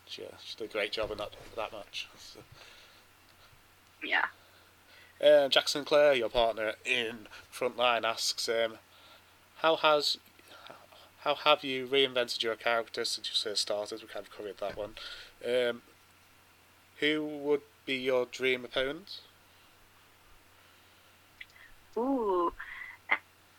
She, 0.07 0.23
uh, 0.23 0.29
she 0.43 0.55
did 0.57 0.69
a 0.69 0.73
great 0.73 0.91
job 0.91 1.11
in 1.11 1.17
that 1.17 1.31
that 1.55 1.71
match. 1.73 2.07
So, 2.19 2.39
Yeah. 4.03 4.25
uh, 5.21 5.47
Jack 5.49 5.67
Sinclair, 5.67 6.13
your 6.13 6.29
partner 6.29 6.75
in 6.85 7.27
Frontline, 7.51 8.03
asks, 8.03 8.47
um, 8.47 8.77
"How 9.57 9.75
has 9.77 10.17
how 11.21 11.35
have 11.35 11.63
you 11.63 11.87
reinvented 11.87 12.41
your 12.43 12.55
character 12.55 13.03
since 13.05 13.27
you 13.29 13.35
first 13.35 13.61
started?" 13.63 14.01
We 14.01 14.07
kind 14.07 14.25
of 14.25 14.31
covered 14.35 14.57
that 14.59 14.77
one. 14.77 14.95
Um, 15.45 15.81
who 16.99 17.25
would 17.25 17.61
be 17.85 17.95
your 17.95 18.25
dream 18.25 18.63
opponent? 18.63 19.19
Ooh. 21.97 22.53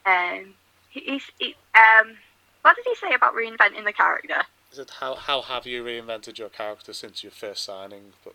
Um, 0.06 0.54
he, 0.90 1.00
he's, 1.00 1.24
he, 1.38 1.56
um, 1.74 2.16
what 2.62 2.76
did 2.76 2.86
he 2.86 2.94
say 2.94 3.14
about 3.14 3.34
reinventing 3.34 3.84
the 3.84 3.92
character? 3.92 4.42
Is 4.72 4.78
it 4.78 4.90
how 5.00 5.14
how 5.14 5.40
have 5.42 5.66
you 5.66 5.82
reinvented 5.82 6.38
your 6.38 6.50
character 6.50 6.92
since 6.92 7.22
your 7.22 7.32
first 7.32 7.64
signing? 7.64 8.12
But 8.22 8.34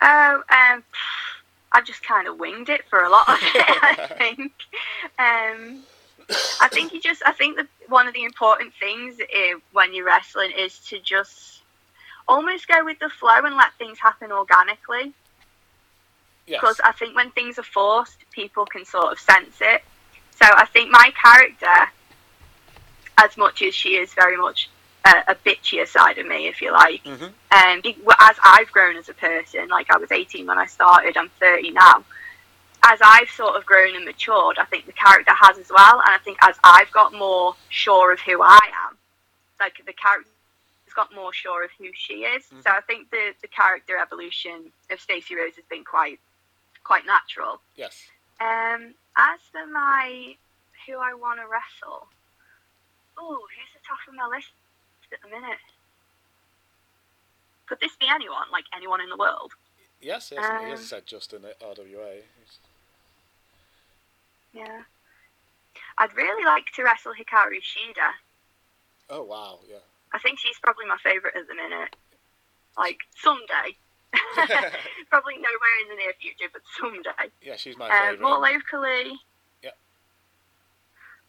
Oh, 0.00 0.42
um, 0.50 0.84
I 1.72 1.80
just 1.80 2.04
kind 2.04 2.28
of 2.28 2.38
winged 2.38 2.68
it 2.68 2.84
for 2.88 3.00
a 3.00 3.10
lot 3.10 3.28
of 3.28 3.38
it. 3.42 3.66
I 3.82 4.06
think. 4.18 4.52
Um, 5.18 5.82
I 6.60 6.68
think 6.68 6.92
you 6.92 7.00
just. 7.00 7.22
I 7.26 7.32
think 7.32 7.56
that 7.56 7.66
one 7.88 8.06
of 8.06 8.14
the 8.14 8.24
important 8.24 8.72
things 8.78 9.16
uh, 9.20 9.58
when 9.72 9.92
you're 9.92 10.06
wrestling 10.06 10.52
is 10.56 10.78
to 10.90 11.00
just 11.00 11.62
almost 12.28 12.68
go 12.68 12.84
with 12.84 12.98
the 13.00 13.08
flow 13.08 13.44
and 13.44 13.56
let 13.56 13.74
things 13.74 13.98
happen 13.98 14.30
organically. 14.30 15.12
Yes, 16.46 16.60
because 16.60 16.80
I 16.84 16.92
think 16.92 17.14
when 17.16 17.30
things 17.32 17.58
are 17.58 17.62
forced, 17.64 18.18
people 18.30 18.66
can 18.66 18.84
sort 18.84 19.12
of 19.12 19.18
sense 19.18 19.56
it. 19.60 19.82
So 20.40 20.46
I 20.46 20.66
think 20.66 20.90
my 20.90 21.12
character, 21.20 21.90
as 23.18 23.36
much 23.36 23.62
as 23.62 23.74
she 23.74 23.90
is 23.96 24.12
very 24.14 24.36
much 24.36 24.68
a, 25.04 25.14
a 25.28 25.34
bitchier 25.34 25.86
side 25.86 26.18
of 26.18 26.26
me, 26.26 26.48
if 26.48 26.60
you 26.60 26.72
like, 26.72 27.02
hmm 27.06 27.24
um, 27.54 27.80
as 28.20 28.36
I've 28.42 28.70
grown 28.72 28.96
as 28.96 29.08
a 29.08 29.14
person, 29.14 29.68
like 29.68 29.88
I 29.88 29.96
was 29.96 30.10
18 30.10 30.44
when 30.44 30.58
I 30.58 30.66
started, 30.66 31.16
I'm 31.16 31.28
30 31.38 31.70
now. 31.70 32.04
As 32.82 32.98
I've 33.00 33.30
sort 33.30 33.54
of 33.56 33.64
grown 33.64 33.94
and 33.94 34.04
matured, 34.04 34.58
I 34.58 34.64
think 34.64 34.86
the 34.86 34.92
character 34.92 35.32
has 35.40 35.56
as 35.56 35.70
well. 35.70 36.00
And 36.00 36.10
I 36.10 36.18
think 36.18 36.36
as 36.42 36.56
I've 36.64 36.90
got 36.90 37.12
more 37.14 37.54
sure 37.68 38.12
of 38.12 38.18
who 38.20 38.42
I 38.42 38.58
am, 38.88 38.96
like 39.60 39.74
the 39.86 39.92
character 39.92 40.28
has 40.86 40.94
got 40.94 41.14
more 41.14 41.32
sure 41.32 41.64
of 41.64 41.70
who 41.78 41.86
she 41.94 42.24
is. 42.24 42.44
Mhm. 42.46 42.62
So 42.64 42.70
I 42.70 42.80
think 42.80 43.10
the, 43.10 43.32
the 43.40 43.48
character 43.48 43.96
evolution 43.98 44.72
of 44.90 45.00
Stacey 45.00 45.36
Rose 45.36 45.54
has 45.54 45.64
been 45.70 45.84
quite 45.84 46.18
quite 46.84 47.06
natural. 47.06 47.60
yes. 47.76 48.08
Um, 48.40 48.94
as 49.16 49.38
for 49.52 49.64
my 49.66 50.34
who 50.86 50.98
I 50.98 51.14
want 51.14 51.38
to 51.40 51.46
wrestle, 51.46 52.08
oh, 53.16 53.38
who's 53.48 53.72
the 53.72 53.86
top 53.86 53.98
of 54.08 54.14
my 54.14 54.26
list 54.26 54.50
at 55.12 55.20
the 55.22 55.28
minute? 55.28 55.58
Could 57.66 57.78
this 57.80 57.96
be 57.96 58.06
anyone? 58.10 58.46
Like 58.52 58.64
anyone 58.76 59.00
in 59.00 59.08
the 59.08 59.16
world? 59.16 59.52
Yes, 60.02 60.30
yes, 60.34 60.44
he 60.44 60.52
Um, 60.64 60.70
hasn't 60.70 60.88
said 60.88 61.06
just 61.06 61.32
in 61.32 61.42
the 61.42 61.54
RWA. 61.62 62.22
Yeah. 64.52 64.82
I'd 65.96 66.14
really 66.14 66.44
like 66.44 66.66
to 66.74 66.82
wrestle 66.84 67.12
Hikaru 67.14 67.62
Shida. 67.62 68.10
Oh 69.10 69.22
wow, 69.22 69.60
yeah. 69.68 69.78
I 70.12 70.18
think 70.18 70.38
she's 70.38 70.58
probably 70.62 70.86
my 70.86 70.98
favourite 71.02 71.36
at 71.36 71.46
the 71.48 71.54
minute. 71.54 71.96
Like 72.76 72.98
someday. 73.16 73.76
probably 75.10 75.34
nowhere 75.36 75.76
in 75.82 75.88
the 75.90 75.94
near 75.96 76.12
future, 76.20 76.50
but 76.52 76.62
someday. 76.80 77.30
Yeah, 77.42 77.56
she's 77.56 77.76
my 77.76 77.86
Um, 77.86 77.92
favourite. 78.16 78.20
more 78.20 78.38
locally. 78.38 79.18
Yeah. 79.62 79.70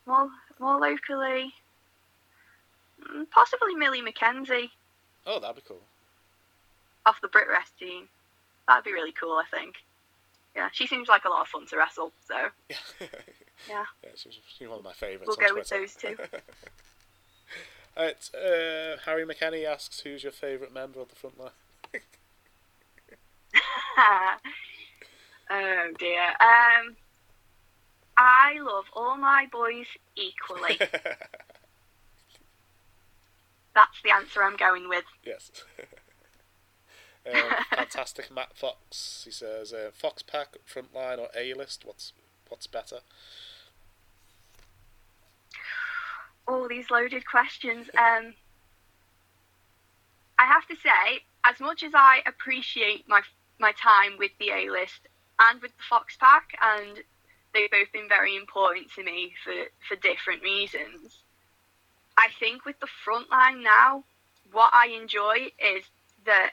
More, 0.05 0.29
more 0.59 0.79
locally. 0.79 1.53
mm, 3.01 3.29
Possibly 3.31 3.75
Millie 3.75 4.01
McKenzie 4.01 4.69
oh, 5.27 5.39
that'd 5.39 5.55
be 5.55 5.61
cool. 5.67 5.81
off 7.05 7.19
the 7.21 7.27
BritWres 7.27 7.77
team. 7.79 8.07
That'd 8.67 8.83
be 8.83 8.93
really 8.93 9.11
cool, 9.11 9.33
I 9.37 9.45
think. 9.55 9.75
Yeah, 10.55 10.69
she 10.71 10.87
seems 10.87 11.07
like 11.09 11.25
a 11.25 11.29
lot 11.29 11.41
of 11.41 11.47
fun 11.47 11.65
to 11.67 11.77
wrestle, 11.77 12.11
so 12.27 12.35
Yeah. 12.69 12.77
Yeah. 13.69 13.85
Yeah, 14.03 14.09
she's, 14.15 14.37
she's 14.57 14.67
one 14.67 14.79
of 14.79 14.83
my 14.85 14.93
favourites. 14.93 15.27
We'll 15.27 15.47
go 15.49 15.53
with 15.55 15.69
those 15.69 15.95
two. 15.95 16.15
Uh, 17.97 18.09
Harry 19.05 19.25
McKenny 19.25 19.65
asks 19.65 20.01
who's 20.01 20.21
your 20.23 20.33
favourite 20.33 20.73
member 20.73 20.99
of 20.99 21.07
the 21.07 21.15
front 21.15 21.39
line? 21.39 21.51
oh 25.49 25.91
dear. 25.97 26.23
Um, 26.39 26.95
I 28.17 28.59
love 28.59 28.85
all 28.93 29.17
my 29.17 29.47
boys 29.51 29.87
equally. 30.15 30.77
That's 33.75 34.01
the 34.03 34.11
answer 34.11 34.41
I'm 34.41 34.55
going 34.55 34.87
with. 34.87 35.03
yes. 35.25 35.51
um, 37.27 37.41
fantastic 37.75 38.33
Matt 38.33 38.55
Fox. 38.55 39.23
He 39.25 39.31
says, 39.31 39.73
uh, 39.73 39.91
Fox 39.93 40.23
Pack, 40.23 40.55
Frontline, 40.65 41.19
or 41.19 41.27
A 41.35 41.53
List? 41.53 41.83
What's 41.85 42.13
what's 42.47 42.67
better? 42.67 42.99
All 46.47 46.67
these 46.69 46.89
loaded 46.89 47.25
questions. 47.25 47.89
Um, 47.97 48.35
I 50.37 50.45
have 50.45 50.67
to 50.67 50.75
say, 50.75 51.23
as 51.43 51.59
much 51.59 51.83
as 51.83 51.91
I 51.93 52.21
appreciate 52.25 53.07
my 53.07 53.21
my 53.59 53.71
time 53.73 54.17
with 54.17 54.31
the 54.39 54.49
A 54.49 54.69
List 54.69 55.01
and 55.39 55.61
with 55.61 55.71
the 55.71 55.83
Fox 55.89 56.17
Pack, 56.17 56.57
and 56.61 56.99
they've 57.53 57.71
both 57.71 57.91
been 57.91 58.09
very 58.09 58.35
important 58.35 58.91
to 58.95 59.03
me 59.03 59.33
for, 59.43 59.53
for 59.87 60.01
different 60.01 60.41
reasons. 60.41 61.19
I 62.17 62.27
think 62.39 62.65
with 62.65 62.79
the 62.79 62.87
front 63.03 63.29
line 63.29 63.63
now, 63.63 64.03
what 64.51 64.71
I 64.73 64.87
enjoy 64.87 65.51
is 65.59 65.83
that 66.25 66.51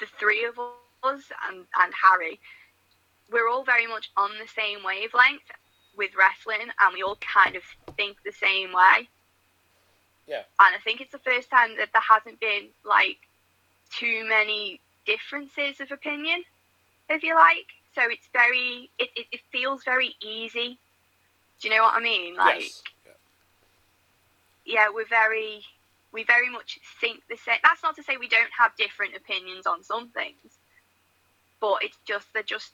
the 0.00 0.06
three 0.18 0.44
of 0.44 0.58
us 0.58 1.22
and, 1.48 1.64
and 1.78 1.92
Harry, 2.02 2.40
we're 3.30 3.48
all 3.48 3.64
very 3.64 3.86
much 3.86 4.10
on 4.16 4.30
the 4.40 4.48
same 4.48 4.82
wavelength 4.84 5.42
with 5.96 6.10
wrestling 6.16 6.68
and 6.80 6.94
we 6.94 7.02
all 7.02 7.16
kind 7.16 7.56
of 7.56 7.62
think 7.96 8.16
the 8.24 8.32
same 8.32 8.72
way. 8.72 9.08
Yeah. 10.26 10.42
And 10.60 10.74
I 10.74 10.78
think 10.82 11.00
it's 11.00 11.12
the 11.12 11.18
first 11.18 11.50
time 11.50 11.76
that 11.76 11.90
there 11.92 12.02
hasn't 12.08 12.40
been 12.40 12.68
like 12.84 13.18
too 13.90 14.24
many 14.28 14.80
differences 15.06 15.80
of 15.80 15.90
opinion, 15.92 16.42
if 17.08 17.22
you 17.22 17.34
like. 17.34 17.66
So 17.94 18.02
it's 18.10 18.28
very, 18.32 18.90
it, 18.98 19.08
it, 19.16 19.26
it 19.32 19.40
feels 19.52 19.84
very 19.84 20.16
easy. 20.20 20.78
Do 21.60 21.68
you 21.68 21.76
know 21.76 21.82
what 21.82 21.94
I 21.94 22.00
mean? 22.00 22.36
Like, 22.36 22.60
yes. 22.60 22.82
Yeah. 24.66 24.88
we're 24.92 25.06
very, 25.06 25.62
we 26.12 26.24
very 26.24 26.50
much 26.50 26.78
think 27.00 27.22
the 27.28 27.36
same. 27.36 27.58
That's 27.62 27.82
not 27.82 27.96
to 27.96 28.02
say 28.02 28.16
we 28.16 28.28
don't 28.28 28.50
have 28.58 28.72
different 28.76 29.14
opinions 29.16 29.66
on 29.66 29.82
some 29.82 30.08
things, 30.08 30.58
but 31.60 31.76
it's 31.82 31.98
just 32.06 32.26
they're 32.34 32.42
just, 32.42 32.72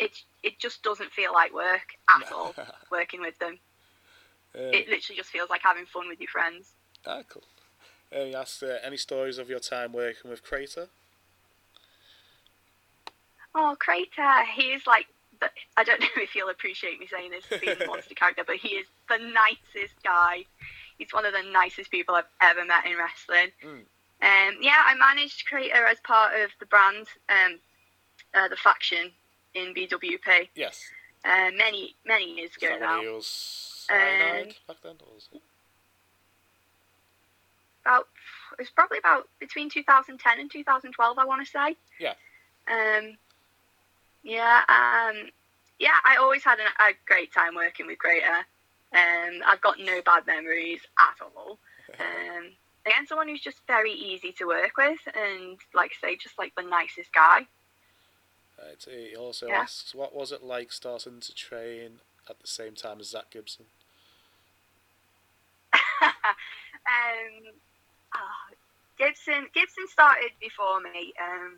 it 0.00 0.10
it 0.42 0.58
just 0.58 0.82
doesn't 0.82 1.12
feel 1.12 1.32
like 1.32 1.54
work 1.54 1.94
at 2.08 2.32
all. 2.32 2.54
Working 2.90 3.20
with 3.20 3.38
them, 3.38 3.58
Um, 4.54 4.60
it 4.74 4.88
literally 4.88 5.16
just 5.16 5.30
feels 5.30 5.50
like 5.50 5.60
having 5.62 5.86
fun 5.86 6.08
with 6.08 6.20
your 6.20 6.28
friends. 6.30 6.72
ah, 7.06 7.22
cool. 7.28 7.44
Uh, 8.14 8.24
he 8.24 8.34
asked, 8.34 8.62
uh, 8.62 8.76
any 8.82 8.96
stories 8.96 9.38
of 9.38 9.48
your 9.50 9.58
time 9.60 9.92
working 9.92 10.30
with 10.30 10.42
Crater? 10.42 10.88
Oh, 13.54 13.76
Crater, 13.78 14.44
he 14.54 14.72
is 14.72 14.86
like, 14.86 15.06
the, 15.40 15.50
I 15.76 15.84
don't 15.84 16.00
know 16.00 16.06
if 16.16 16.34
you'll 16.34 16.48
appreciate 16.50 16.98
me 17.00 17.06
saying 17.06 17.30
this, 17.30 17.44
being 17.60 17.80
a 17.82 17.86
monster 17.86 18.14
character, 18.16 18.44
but 18.46 18.56
he 18.56 18.68
is 18.68 18.86
the 19.08 19.18
nicest 19.18 19.94
guy. 20.02 20.44
He's 20.96 21.12
one 21.12 21.26
of 21.26 21.32
the 21.32 21.42
nicest 21.52 21.90
people 21.90 22.14
I've 22.14 22.24
ever 22.40 22.64
met 22.64 22.86
in 22.86 22.96
wrestling. 22.96 23.52
Mm. 23.64 23.84
Um, 24.20 24.58
yeah, 24.60 24.82
I 24.84 24.94
managed 24.98 25.46
Crater 25.46 25.86
as 25.86 26.00
part 26.00 26.32
of 26.40 26.50
the 26.58 26.66
brand, 26.66 27.06
um, 27.28 27.58
uh, 28.34 28.48
the 28.48 28.56
faction 28.56 29.12
in 29.54 29.74
BWP, 29.74 30.48
Yes. 30.54 30.82
uh, 31.24 31.50
many, 31.56 31.94
many 32.04 32.34
years 32.34 32.56
ago 32.56 32.76
now. 32.80 33.00
Um, 33.90 34.48
back 34.66 34.76
then? 34.82 34.96
Or 37.88 37.94
was 37.94 38.02
it? 38.02 38.04
About, 38.04 38.06
it 38.52 38.58
was 38.58 38.70
probably 38.70 38.98
about 38.98 39.28
between 39.40 39.70
2010 39.70 40.40
and 40.40 40.50
2012, 40.50 41.18
I 41.18 41.24
want 41.24 41.46
to 41.46 41.50
say. 41.50 41.76
Yeah. 42.00 42.14
Um, 42.68 43.16
yeah, 44.22 44.60
um, 44.68 45.30
yeah, 45.78 45.96
I 46.04 46.16
always 46.16 46.44
had 46.44 46.58
a, 46.58 46.82
a 46.82 46.92
great 47.06 47.32
time 47.32 47.54
working 47.54 47.86
with 47.86 47.98
Crater. 47.98 48.44
Um, 48.92 49.42
I've 49.46 49.60
got 49.60 49.78
no 49.78 50.00
bad 50.02 50.26
memories 50.26 50.80
at 50.98 51.24
all. 51.24 51.58
Um, 52.00 52.52
again, 52.86 53.06
someone 53.06 53.28
who's 53.28 53.40
just 53.40 53.60
very 53.66 53.92
easy 53.92 54.32
to 54.32 54.46
work 54.46 54.76
with, 54.78 54.98
and 55.14 55.58
like 55.74 55.92
I 56.02 56.08
say, 56.08 56.16
just 56.16 56.38
like 56.38 56.52
the 56.56 56.62
nicest 56.62 57.12
guy. 57.12 57.46
Right, 58.58 58.84
he 58.84 59.16
also 59.16 59.48
Yeah. 59.48 59.62
asks, 59.62 59.94
what 59.94 60.14
was 60.14 60.32
it 60.32 60.42
like 60.42 60.72
starting 60.72 61.20
to 61.20 61.34
train 61.34 62.00
at 62.28 62.40
the 62.40 62.46
same 62.46 62.74
time 62.74 63.00
as 63.00 63.10
Zack 63.10 63.30
Gibson? 63.30 63.66
um, 66.02 67.54
ah, 68.14 68.48
Gibson 68.98 69.46
Gibson 69.54 69.86
started 69.88 70.30
before 70.40 70.80
me. 70.80 71.12
Um, 71.22 71.56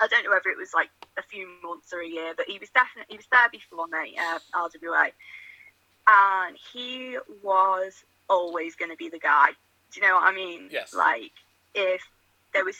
I 0.00 0.06
don't 0.06 0.24
know 0.24 0.30
whether 0.30 0.50
it 0.50 0.58
was 0.58 0.72
like 0.74 0.90
a 1.18 1.22
few 1.22 1.48
months 1.62 1.92
or 1.92 2.00
a 2.00 2.08
year, 2.08 2.32
but 2.36 2.46
he 2.46 2.58
was 2.58 2.70
definitely 2.70 3.14
he 3.14 3.16
was 3.16 3.26
there 3.30 3.48
before 3.50 3.86
me, 3.86 4.16
uh, 4.18 4.38
RWA, 4.54 5.10
and 6.08 6.56
he 6.72 7.18
was 7.42 8.04
always 8.28 8.76
going 8.76 8.90
to 8.90 8.96
be 8.96 9.08
the 9.08 9.18
guy. 9.18 9.48
Do 9.92 10.00
you 10.00 10.06
know 10.06 10.14
what 10.14 10.24
I 10.24 10.34
mean? 10.34 10.68
Yes. 10.70 10.94
Like 10.94 11.32
if 11.74 12.02
there 12.52 12.64
was 12.64 12.76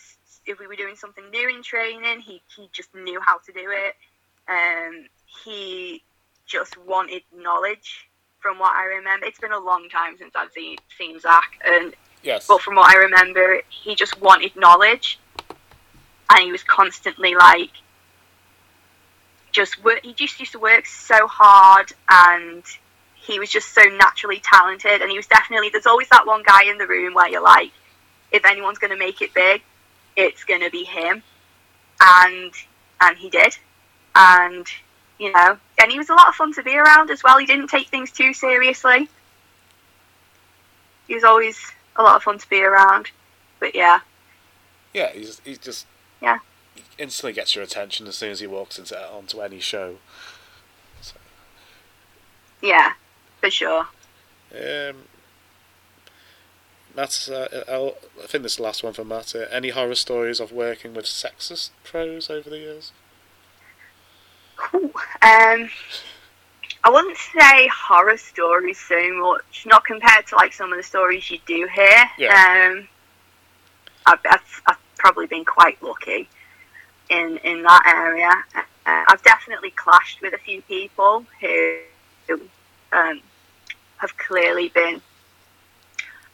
if 0.46 0.58
we 0.58 0.66
were 0.66 0.76
doing 0.76 0.96
something 0.96 1.28
new 1.30 1.48
in 1.48 1.62
training, 1.62 2.20
he 2.20 2.40
he 2.56 2.68
just 2.72 2.94
knew 2.94 3.20
how 3.20 3.38
to 3.38 3.52
do 3.52 3.68
it. 3.70 3.96
Um, 4.48 5.06
he 5.44 6.02
just 6.46 6.76
wanted 6.78 7.22
knowledge. 7.36 8.06
From 8.40 8.58
what 8.58 8.74
I 8.74 8.84
remember, 8.84 9.26
it's 9.26 9.38
been 9.38 9.52
a 9.52 9.58
long 9.58 9.90
time 9.90 10.16
since 10.16 10.32
I've 10.34 10.50
seen 10.52 10.78
seen 10.96 11.18
Zack, 11.20 11.60
and 11.64 11.94
Yes. 12.22 12.46
but 12.46 12.60
from 12.60 12.76
what 12.76 12.94
I 12.94 12.98
remember, 12.98 13.62
he 13.68 13.94
just 13.94 14.20
wanted 14.20 14.54
knowledge, 14.56 15.18
and 16.30 16.40
he 16.40 16.52
was 16.52 16.62
constantly 16.62 17.34
like, 17.34 17.70
just 19.52 19.82
work. 19.82 20.00
He 20.02 20.12
just 20.12 20.38
used 20.38 20.52
to 20.52 20.58
work 20.58 20.86
so 20.86 21.26
hard, 21.26 21.92
and 22.08 22.62
he 23.14 23.38
was 23.38 23.50
just 23.50 23.74
so 23.74 23.82
naturally 23.82 24.40
talented. 24.42 25.02
And 25.02 25.10
he 25.10 25.16
was 25.16 25.26
definitely. 25.26 25.70
There's 25.70 25.86
always 25.86 26.08
that 26.10 26.26
one 26.26 26.42
guy 26.42 26.64
in 26.64 26.78
the 26.78 26.86
room 26.86 27.14
where 27.14 27.28
you're 27.28 27.42
like, 27.42 27.72
if 28.32 28.44
anyone's 28.44 28.78
going 28.78 28.92
to 28.92 28.98
make 28.98 29.22
it 29.22 29.34
big, 29.34 29.62
it's 30.16 30.44
going 30.44 30.60
to 30.60 30.70
be 30.70 30.84
him, 30.84 31.22
and 32.00 32.52
and 33.00 33.16
he 33.18 33.30
did, 33.30 33.56
and 34.14 34.66
you 35.18 35.32
know, 35.32 35.58
and 35.80 35.90
he 35.90 35.98
was 35.98 36.10
a 36.10 36.14
lot 36.14 36.28
of 36.28 36.34
fun 36.34 36.52
to 36.54 36.62
be 36.62 36.76
around 36.76 37.10
as 37.10 37.22
well. 37.22 37.38
He 37.38 37.46
didn't 37.46 37.68
take 37.68 37.88
things 37.88 38.10
too 38.12 38.32
seriously. 38.32 39.08
He 41.08 41.14
was 41.14 41.24
always 41.24 41.58
a 41.96 42.02
lot 42.02 42.16
of 42.16 42.22
fun 42.22 42.38
to 42.38 42.48
be 42.48 42.62
around. 42.62 43.10
But 43.58 43.74
yeah, 43.74 44.00
Yeah, 44.94 45.12
he's, 45.12 45.40
he's 45.44 45.58
just... 45.58 45.86
Yeah. 46.22 46.38
He 46.74 46.82
instantly 46.98 47.32
gets 47.32 47.54
your 47.54 47.64
attention 47.64 48.06
as 48.06 48.16
soon 48.16 48.30
as 48.30 48.40
he 48.40 48.46
walks 48.46 48.78
into 48.78 48.96
onto 49.10 49.40
any 49.40 49.60
show. 49.60 49.96
So, 51.00 51.16
yeah, 52.62 52.92
for 53.40 53.50
sure. 53.50 53.86
um, 54.54 54.96
Matt, 56.96 57.28
uh, 57.32 57.46
I'll, 57.68 57.94
I 58.22 58.26
think 58.26 58.42
this 58.42 58.52
is 58.52 58.56
the 58.56 58.62
last 58.64 58.82
one 58.82 58.92
for 58.92 59.04
Matt. 59.04 59.34
Uh, 59.34 59.46
any 59.50 59.70
horror 59.70 59.94
stories 59.94 60.40
of 60.40 60.52
working 60.52 60.92
with 60.94 61.04
sexist 61.04 61.70
pros 61.84 62.28
over 62.30 62.50
the 62.50 62.58
years? 62.58 62.92
Cool. 64.56 64.90
Um, 65.22 65.70
I 66.82 66.90
wouldn't 66.90 67.16
say 67.16 67.68
horror 67.68 68.16
stories 68.16 68.78
so 68.78 69.12
much, 69.14 69.64
not 69.66 69.84
compared 69.84 70.26
to 70.28 70.36
like 70.36 70.52
some 70.52 70.72
of 70.72 70.78
the 70.78 70.82
stories 70.82 71.30
you 71.30 71.38
do 71.46 71.68
hear. 71.72 72.10
Yeah. 72.18 72.72
Um, 72.72 72.88
I've, 74.06 74.18
I've, 74.28 74.62
I've 74.66 74.78
probably 74.96 75.26
been 75.26 75.44
quite 75.44 75.82
lucky 75.82 76.28
in 77.10 77.38
in 77.44 77.62
that 77.62 77.82
area. 77.86 78.30
Uh, 78.86 79.04
I've 79.08 79.22
definitely 79.22 79.70
clashed 79.72 80.22
with 80.22 80.32
a 80.32 80.38
few 80.38 80.62
people 80.62 81.24
who, 81.40 81.76
who 82.26 82.40
um, 82.92 83.20
have 83.98 84.16
clearly 84.16 84.68
been 84.68 85.02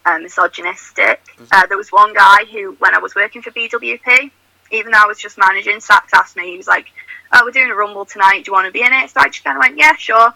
um, 0.07 0.23
misogynistic. 0.23 1.21
Uh, 1.51 1.67
there 1.67 1.77
was 1.77 1.91
one 1.91 2.15
guy 2.15 2.45
who, 2.51 2.73
when 2.79 2.95
I 2.95 2.99
was 2.99 3.15
working 3.15 3.43
for 3.43 3.51
BWP, 3.51 4.31
even 4.71 4.93
though 4.93 5.03
I 5.03 5.07
was 5.07 5.19
just 5.19 5.39
managing, 5.39 5.81
Sax 5.81 6.13
asked 6.15 6.37
me, 6.37 6.53
he 6.53 6.57
was 6.57 6.69
like, 6.69 6.87
oh, 7.33 7.43
we're 7.45 7.51
doing 7.51 7.71
a 7.71 7.75
rumble 7.75 8.05
tonight. 8.05 8.45
Do 8.45 8.51
you 8.51 8.53
want 8.53 8.67
to 8.67 8.73
be 8.73 8.83
in 8.83 8.93
it? 8.93 9.11
So 9.11 9.21
I 9.21 9.29
just 9.29 9.45
kind 9.45 9.57
of 9.57 9.61
went, 9.61 9.79
yeah, 9.79 9.95
sure. 9.97 10.33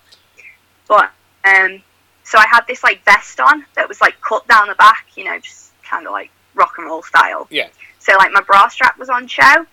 But 0.89 1.11
um, 1.45 1.83
so 2.25 2.39
I 2.39 2.47
had 2.51 2.63
this 2.67 2.83
like 2.83 3.05
vest 3.05 3.41
on 3.41 3.65
that 3.77 3.89
was 3.89 4.01
like 4.01 4.21
cut 4.21 4.47
down 4.49 4.69
the 4.69 4.75
back, 4.75 5.07
you 5.17 5.25
know, 5.25 5.39
just 5.39 5.73
kind 5.83 6.07
of 6.07 6.13
like 6.13 6.31
rock 6.55 6.75
and 6.79 6.87
roll 6.87 7.03
style. 7.03 7.47
Yeah. 7.51 7.69
So 7.99 8.13
like 8.17 8.33
my 8.33 8.41
bra 8.43 8.69
strap 8.69 8.99
was 8.99 9.09
on 9.09 9.27
show, 9.27 9.67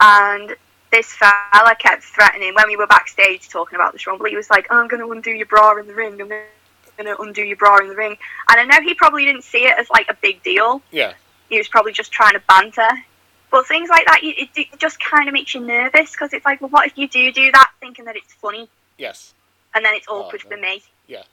and 0.00 0.54
this 0.92 1.12
fella 1.12 1.74
kept 1.78 2.02
threatening 2.02 2.54
when 2.54 2.66
we 2.68 2.76
were 2.76 2.86
backstage 2.86 3.48
talking 3.48 3.76
about 3.76 3.92
this 3.92 4.06
rumble. 4.06 4.26
He 4.26 4.36
was 4.36 4.50
like, 4.50 4.66
oh, 4.70 4.76
"I'm 4.76 4.88
going 4.88 5.02
to 5.02 5.10
undo 5.10 5.30
your 5.30 5.46
bra 5.46 5.76
in 5.78 5.86
the 5.86 5.94
ring. 5.94 6.20
I'm 6.20 6.28
going 6.28 6.42
to 7.04 7.20
undo 7.20 7.42
your 7.42 7.56
bra 7.56 7.78
in 7.78 7.88
the 7.88 7.94
ring." 7.96 8.16
And 8.50 8.60
I 8.60 8.64
know 8.64 8.82
he 8.82 8.94
probably 8.94 9.24
didn't 9.24 9.44
see 9.44 9.64
it 9.66 9.78
as 9.78 9.88
like 9.90 10.06
a 10.10 10.14
big 10.20 10.42
deal 10.42 10.82
Yeah. 10.90 11.14
he 11.48 11.58
was 11.58 11.68
probably 11.68 11.92
just 11.92 12.12
trying 12.12 12.32
to 12.34 12.42
banter. 12.48 12.88
But 13.50 13.66
things 13.66 13.88
like 13.90 14.06
that, 14.06 14.22
you- 14.22 14.34
it, 14.36 14.48
it 14.54 14.78
just 14.78 15.00
kind 15.00 15.28
of 15.28 15.32
makes 15.32 15.54
you 15.54 15.60
nervous 15.60 16.12
because 16.12 16.32
it's 16.32 16.44
like, 16.44 16.60
well, 16.60 16.70
what 16.70 16.86
if 16.86 16.96
you 16.96 17.08
do 17.08 17.32
do 17.32 17.50
that 17.52 17.70
thinking 17.80 18.04
that 18.04 18.16
it's 18.16 18.32
funny 18.34 18.68
Yes. 18.96 19.34
and 19.74 19.84
then 19.84 19.94
it's 19.94 20.06
Oh, 20.08 20.22
awkward 20.22 20.42
no. 20.44 20.50
for 20.56 20.60
me? 20.60 20.82
Yeah. 21.08 21.24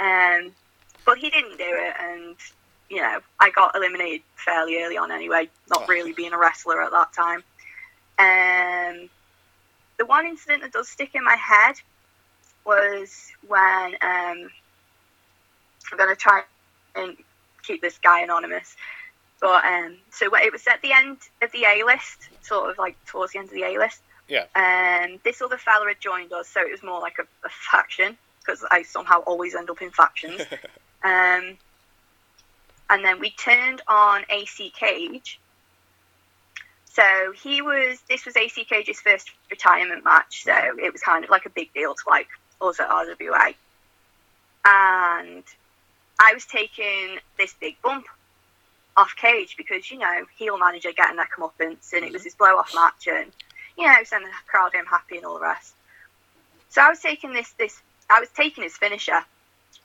Um, 0.00 0.52
but 1.04 1.18
he 1.18 1.30
didn't 1.30 1.56
do 1.56 1.64
it, 1.64 1.94
and 2.00 2.36
you 2.90 3.00
know, 3.00 3.20
I 3.40 3.50
got 3.50 3.74
eliminated 3.74 4.22
fairly 4.36 4.82
early 4.82 4.96
on 4.96 5.10
anyway, 5.10 5.48
not 5.68 5.82
Oh. 5.82 5.86
really 5.86 6.12
being 6.12 6.32
a 6.32 6.38
wrestler 6.38 6.82
at 6.82 6.90
that 6.92 7.12
time. 7.12 7.42
Um, 8.18 9.08
the 9.98 10.06
one 10.06 10.26
incident 10.26 10.62
that 10.62 10.72
does 10.72 10.88
stick 10.88 11.14
in 11.14 11.24
my 11.24 11.36
head 11.36 11.76
was 12.64 13.30
when 13.46 13.94
um, 14.02 14.50
I'm 15.92 15.98
going 15.98 16.08
to 16.10 16.16
try 16.16 16.42
and 16.94 17.16
keep 17.62 17.80
this 17.82 17.98
guy 17.98 18.20
anonymous. 18.20 18.76
But 19.46 19.64
um, 19.64 19.98
so 20.10 20.26
it 20.34 20.50
was 20.50 20.66
at 20.66 20.82
the 20.82 20.90
end 20.92 21.18
of 21.40 21.52
the 21.52 21.66
A 21.66 21.84
list, 21.84 22.30
sort 22.42 22.68
of 22.68 22.78
like 22.78 22.96
towards 23.06 23.32
the 23.32 23.38
end 23.38 23.46
of 23.46 23.54
the 23.54 23.62
A 23.62 23.78
list. 23.78 24.00
Yeah. 24.26 24.46
Um, 24.56 25.20
this 25.22 25.40
other 25.40 25.56
fella 25.56 25.86
had 25.86 26.00
joined 26.00 26.32
us, 26.32 26.48
so 26.48 26.62
it 26.62 26.72
was 26.72 26.82
more 26.82 26.98
like 26.98 27.20
a, 27.20 27.46
a 27.46 27.48
faction 27.70 28.18
because 28.40 28.64
I 28.72 28.82
somehow 28.82 29.20
always 29.20 29.54
end 29.54 29.70
up 29.70 29.80
in 29.80 29.92
factions. 29.92 30.40
um, 31.04 31.56
and 32.90 33.04
then 33.04 33.20
we 33.20 33.30
turned 33.30 33.82
on 33.86 34.24
AC 34.30 34.72
Cage. 34.76 35.38
So 36.86 37.04
he 37.40 37.62
was. 37.62 38.00
This 38.08 38.26
was 38.26 38.36
AC 38.36 38.64
Cage's 38.64 39.00
first 39.00 39.30
retirement 39.48 40.02
match, 40.02 40.42
so 40.42 40.56
it 40.82 40.92
was 40.92 41.02
kind 41.02 41.22
of 41.22 41.30
like 41.30 41.46
a 41.46 41.50
big 41.50 41.72
deal 41.72 41.94
to 41.94 42.02
like 42.08 42.26
us 42.60 42.80
at 42.80 42.88
RWA. 42.88 43.54
And 44.64 45.44
I 46.18 46.34
was 46.34 46.46
taking 46.46 47.18
this 47.38 47.54
big 47.60 47.80
bump 47.80 48.06
off 48.96 49.14
Cage 49.16 49.56
because 49.56 49.90
you 49.90 49.98
know 49.98 50.24
heel 50.36 50.58
manager 50.58 50.90
getting 50.96 51.16
their 51.16 51.28
comeuppance, 51.36 51.92
and 51.92 52.04
it 52.04 52.12
was 52.12 52.24
his 52.24 52.34
blow 52.34 52.56
off 52.56 52.74
match, 52.74 53.08
and 53.08 53.30
you 53.76 53.86
know 53.86 53.94
sending 54.04 54.28
the 54.28 54.34
crowd 54.50 54.72
home 54.74 54.86
happy 54.86 55.16
and 55.16 55.26
all 55.26 55.34
the 55.34 55.40
rest. 55.40 55.74
So 56.68 56.82
I 56.82 56.88
was 56.88 57.00
taking 57.00 57.32
this 57.32 57.52
this 57.58 57.80
I 58.10 58.20
was 58.20 58.28
taking 58.36 58.64
his 58.64 58.76
finisher, 58.76 59.20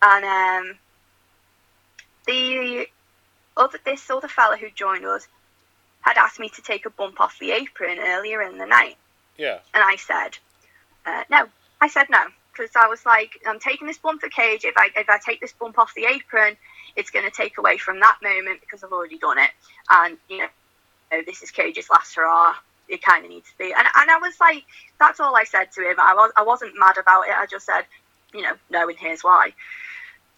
and 0.01 0.25
um, 0.25 0.77
the 2.27 2.87
other 3.57 3.79
this 3.85 4.09
other 4.09 4.27
fella 4.27 4.57
who 4.57 4.69
joined 4.71 5.05
us 5.05 5.27
had 6.01 6.17
asked 6.17 6.39
me 6.39 6.49
to 6.49 6.61
take 6.61 6.85
a 6.85 6.89
bump 6.89 7.21
off 7.21 7.37
the 7.39 7.51
apron 7.51 7.99
earlier 7.99 8.41
in 8.41 8.57
the 8.57 8.65
night, 8.65 8.97
Yeah. 9.37 9.59
and 9.73 9.83
I 9.83 9.95
said 9.97 10.37
uh, 11.05 11.23
no. 11.29 11.47
I 11.79 11.87
said 11.87 12.07
no 12.09 12.23
because 12.53 12.71
I 12.75 12.87
was 12.87 13.05
like, 13.05 13.39
I'm 13.47 13.59
taking 13.59 13.87
this 13.87 13.97
bump 13.97 14.21
for 14.21 14.29
Cage. 14.29 14.65
If 14.65 14.75
I 14.77 14.89
if 14.95 15.09
I 15.09 15.17
take 15.17 15.41
this 15.41 15.53
bump 15.53 15.79
off 15.79 15.93
the 15.95 16.05
apron, 16.05 16.57
it's 16.95 17.09
going 17.09 17.25
to 17.25 17.31
take 17.31 17.57
away 17.57 17.77
from 17.77 17.99
that 17.99 18.17
moment 18.23 18.61
because 18.61 18.83
I've 18.83 18.91
already 18.91 19.17
done 19.17 19.37
it, 19.37 19.49
and 19.89 20.17
you 20.29 20.39
know, 20.39 20.47
oh, 21.13 21.21
this 21.25 21.41
is 21.43 21.51
Cage's 21.51 21.89
last 21.89 22.15
hurrah. 22.15 22.53
It 22.89 23.01
kind 23.01 23.23
of 23.23 23.31
needs 23.31 23.49
to 23.51 23.57
be, 23.57 23.65
and 23.65 23.87
and 23.97 24.11
I 24.11 24.17
was 24.21 24.39
like, 24.39 24.63
that's 24.99 25.19
all 25.19 25.35
I 25.35 25.43
said 25.43 25.71
to 25.73 25.89
him. 25.89 25.95
I 25.99 26.13
was 26.13 26.31
I 26.35 26.43
wasn't 26.43 26.77
mad 26.77 26.97
about 26.97 27.27
it. 27.27 27.35
I 27.37 27.45
just 27.45 27.65
said, 27.65 27.83
you 28.33 28.41
know, 28.41 28.53
no, 28.69 28.87
and 28.89 28.97
here's 28.97 29.23
why. 29.23 29.53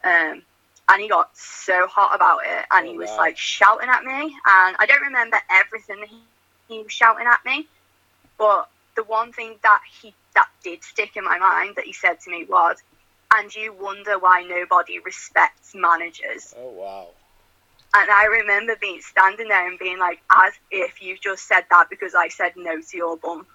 Um, 0.04 0.44
and 0.90 1.02
he 1.02 1.08
got 1.08 1.36
so 1.36 1.88
hot 1.88 2.14
about 2.14 2.42
it, 2.46 2.66
and 2.72 2.88
Oh, 2.88 2.92
he 2.92 2.98
was 2.98 3.10
wow. 3.10 3.18
like 3.18 3.38
shouting 3.38 3.90
at 3.90 4.04
me, 4.04 4.36
and 4.46 4.76
I 4.80 4.86
don't 4.88 5.02
remember 5.02 5.38
everything 5.50 6.00
that 6.02 6.10
he, 6.10 6.20
he 6.68 6.84
was 6.84 6.92
shouting 6.92 7.26
at 7.26 7.44
me, 7.46 7.68
but 8.38 8.70
the 8.96 9.04
one 9.06 9.32
thing 9.32 9.56
that 9.64 9.82
he 10.02 10.14
that 10.36 10.50
did 10.64 10.84
stick 10.84 11.16
in 11.16 11.24
my 11.24 11.38
mind 11.38 11.76
that 11.76 11.86
he 11.86 11.94
said 11.94 12.20
to 12.22 12.32
me 12.32 12.46
was, 12.46 12.78
and 13.36 13.54
you 13.54 13.74
wonder 13.74 14.20
why 14.20 14.44
nobody 14.44 15.00
respects 15.00 15.74
managers. 15.74 16.54
Oh 16.58 16.70
wow. 16.70 17.08
And 17.96 18.10
I 18.10 18.26
remember 18.26 18.76
being 18.80 19.02
standing 19.02 19.48
there 19.48 19.68
and 19.68 19.78
being 19.78 20.00
like, 20.00 20.20
as 20.32 20.54
if 20.72 21.02
you've 21.02 21.22
just 21.22 21.48
said 21.48 21.66
that 21.70 21.90
because 21.90 22.16
I 22.16 22.28
said 22.30 22.54
no 22.56 22.82
to 22.82 22.98
your 22.98 23.18
bum. 23.18 23.46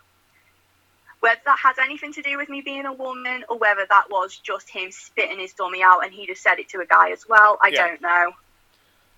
Whether 1.21 1.41
that 1.47 1.59
has 1.65 1.77
anything 1.79 2.13
to 2.13 2.23
do 2.23 2.37
with 2.37 2.49
me 2.49 2.61
being 2.61 2.87
a 2.87 2.93
woman 2.93 3.45
or 3.49 3.59
whether 3.59 3.85
that 3.89 4.05
was 4.09 4.37
just 4.39 4.71
him 4.71 4.93
spitting 4.93 5.41
his 5.41 5.53
dummy 5.55 5.83
out 5.83 6.05
and 6.05 6.13
he 6.13 6.27
just 6.27 6.43
said 6.43 6.61
it 6.61 6.69
to 6.69 6.81
a 6.81 6.87
guy 6.87 7.11
as 7.11 7.29
well, 7.29 7.59
I 7.63 7.69
Yeah. 7.69 7.89
don't 7.89 8.01
know. 8.01 8.33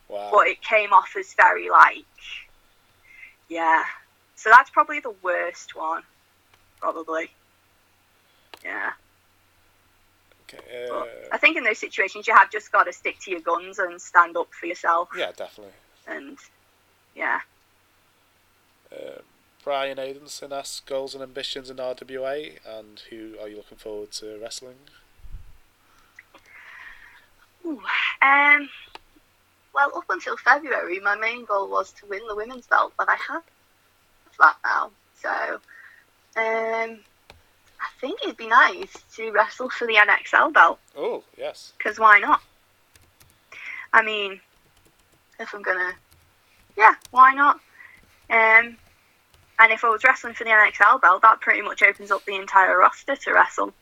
Wow. 0.08 0.30
But 0.32 0.46
it 0.48 0.62
came 0.62 0.94
off 0.94 1.14
as 1.18 1.34
very 1.34 1.68
like, 1.68 2.06
yeah. 3.48 3.84
So 4.36 4.48
that's 4.48 4.70
probably 4.70 5.00
the 5.00 5.14
worst 5.22 5.76
one, 5.76 6.02
probably. 6.80 7.30
Yeah. 8.64 8.92
Uh, 10.58 11.04
I 11.32 11.38
think 11.38 11.56
in 11.56 11.64
those 11.64 11.78
situations 11.78 12.26
you 12.26 12.34
have 12.34 12.50
just 12.50 12.72
got 12.72 12.84
to 12.84 12.92
stick 12.92 13.18
to 13.20 13.30
your 13.30 13.40
guns 13.40 13.78
and 13.78 14.00
stand 14.00 14.36
up 14.36 14.48
for 14.52 14.66
yourself. 14.66 15.08
yeah, 15.16 15.32
definitely. 15.36 15.74
And 16.06 16.38
yeah. 17.14 17.40
Uh, 18.92 19.20
Brian 19.62 19.98
Aidenson 19.98 20.52
asks 20.52 20.80
goals 20.80 21.14
and 21.14 21.22
ambitions 21.22 21.70
in 21.70 21.76
RWA, 21.76 22.58
and 22.66 23.02
who 23.10 23.34
are 23.40 23.48
you 23.48 23.56
looking 23.56 23.78
forward 23.78 24.10
to 24.12 24.38
wrestling? 24.40 24.76
Ooh, 27.64 27.82
um, 28.22 28.68
well, 29.74 29.92
up 29.96 30.04
until 30.08 30.36
February, 30.36 30.98
my 31.00 31.14
main 31.14 31.44
goal 31.44 31.68
was 31.68 31.92
to 31.92 32.06
win 32.06 32.26
the 32.26 32.34
women's 32.34 32.66
belt, 32.66 32.94
but 32.96 33.08
I 33.08 33.16
have 33.28 33.42
that 34.40 34.56
now. 34.64 34.90
So, 35.20 35.60
um, 36.40 37.00
I 37.80 37.86
think 38.00 38.20
it'd 38.22 38.36
be 38.36 38.46
nice 38.48 38.92
to 39.16 39.30
wrestle 39.32 39.70
for 39.70 39.86
the 39.86 39.94
NXL 39.94 40.52
belt, 40.52 40.78
Oh 40.96 41.24
yes. 41.36 41.72
because 41.78 41.98
why 41.98 42.18
not? 42.18 42.40
I 43.92 44.02
mean, 44.02 44.40
if 45.38 45.52
I'm 45.54 45.62
gonna, 45.62 45.92
yeah, 46.76 46.94
why 47.10 47.32
not? 47.34 47.56
Um, 48.28 48.76
and 49.58 49.72
if 49.72 49.82
I 49.84 49.88
was 49.88 50.04
wrestling 50.04 50.34
for 50.34 50.44
the 50.44 50.50
NXL 50.50 51.00
belt, 51.00 51.22
that 51.22 51.40
pretty 51.40 51.62
much 51.62 51.82
opens 51.82 52.10
up 52.10 52.24
the 52.24 52.36
entire 52.36 52.78
roster 52.78 53.16
to 53.16 53.32
wrestle. 53.32 53.72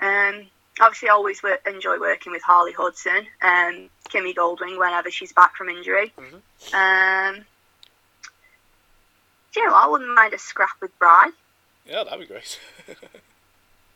Um, 0.00 0.46
obviously, 0.80 1.08
I 1.08 1.12
always 1.12 1.42
work, 1.42 1.60
enjoy 1.66 1.98
working 1.98 2.32
with 2.32 2.42
Harley 2.42 2.72
Hudson 2.72 3.26
and 3.42 3.88
Kimmy 4.08 4.34
Goldwing 4.34 4.78
whenever 4.78 5.10
she's 5.10 5.32
back 5.32 5.56
from 5.56 5.68
injury. 5.68 6.12
Mhm. 6.18 6.42
Um, 6.74 7.44
do 9.52 9.60
you 9.60 9.66
know, 9.66 9.72
what? 9.72 9.84
I 9.84 9.88
wouldn't 9.88 10.14
mind 10.14 10.34
a 10.34 10.38
scrap 10.38 10.80
with 10.80 10.96
Bry. 10.98 11.30
Yeah, 11.90 12.04
that'd 12.04 12.20
be 12.20 12.26
great. 12.26 12.58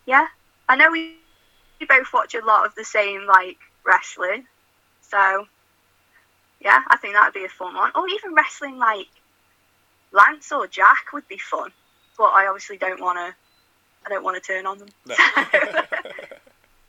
Yeah, 0.07 0.27
I 0.69 0.77
know 0.77 0.91
we, 0.91 1.17
we 1.81 1.87
both 1.87 2.13
watch 2.13 2.35
a 2.35 2.45
lot 2.45 2.67
of 2.67 2.75
the 2.75 2.85
same 2.85 3.25
like 3.27 3.57
wrestling, 3.87 4.45
so 5.01 5.47
yeah, 6.61 6.81
I 6.89 6.99
think 6.99 7.15
that 7.15 7.25
would 7.25 7.33
be 7.33 7.47
a 7.47 7.49
fun 7.49 7.75
one. 7.75 7.91
Or 7.95 8.07
even 8.07 8.35
wrestling 8.35 8.77
like 8.77 9.07
Lance 10.13 10.53
or 10.53 10.67
Jack 10.67 11.15
would 11.15 11.27
be 11.27 11.39
fun, 11.39 11.71
but 12.19 12.25
I 12.25 12.47
obviously 12.49 12.77
don't 12.77 13.01
want 13.01 13.17
to. 13.17 13.35
I 14.05 14.11
don't 14.11 14.23
want 14.23 14.37
to 14.37 14.47
turn 14.47 14.67
on 14.67 14.77
them. 14.77 14.89
no. 15.07 15.15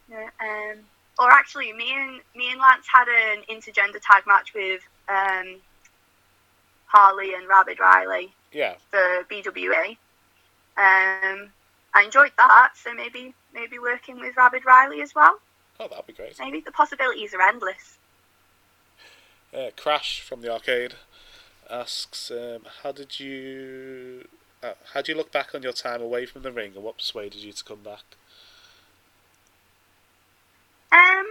Yeah, 0.07 0.29
um, 0.39 0.79
or 1.17 1.31
actually, 1.31 1.73
me 1.73 1.93
and 1.95 2.19
me 2.35 2.51
and 2.51 2.59
Lance 2.59 2.85
had 2.93 3.07
an 3.07 3.43
intergender 3.49 3.99
tag 4.01 4.27
match 4.27 4.53
with 4.53 4.81
um, 5.09 5.55
Harley 6.85 7.33
and 7.33 7.47
Rabid 7.47 7.79
Riley 7.79 8.33
yeah. 8.51 8.75
for 8.91 9.25
BWA. 9.31 9.97
Um, 10.77 11.49
I 11.93 12.03
enjoyed 12.03 12.31
that, 12.37 12.71
so 12.75 12.93
maybe 12.93 13.33
maybe 13.53 13.79
working 13.79 14.19
with 14.19 14.35
Rabid 14.35 14.65
Riley 14.65 15.01
as 15.01 15.15
well. 15.15 15.39
Oh, 15.79 15.87
that'd 15.87 16.05
be 16.05 16.13
great. 16.13 16.37
Maybe 16.39 16.59
the 16.59 16.71
possibilities 16.71 17.33
are 17.33 17.41
endless. 17.41 17.97
Uh, 19.53 19.69
Crash 19.77 20.19
from 20.21 20.41
the 20.41 20.51
arcade 20.51 20.95
asks, 21.69 22.29
um, 22.29 22.61
how 22.83 22.91
did 22.91 23.19
you 23.19 24.27
uh, 24.61 24.73
how 24.93 25.01
do 25.01 25.11
you 25.11 25.17
look 25.17 25.31
back 25.31 25.55
on 25.55 25.63
your 25.63 25.73
time 25.73 26.01
away 26.01 26.25
from 26.25 26.41
the 26.41 26.51
ring, 26.51 26.73
and 26.75 26.83
what 26.83 26.97
persuaded 26.97 27.35
you 27.35 27.53
to 27.53 27.63
come 27.63 27.81
back? 27.83 28.03
Um, 30.91 31.25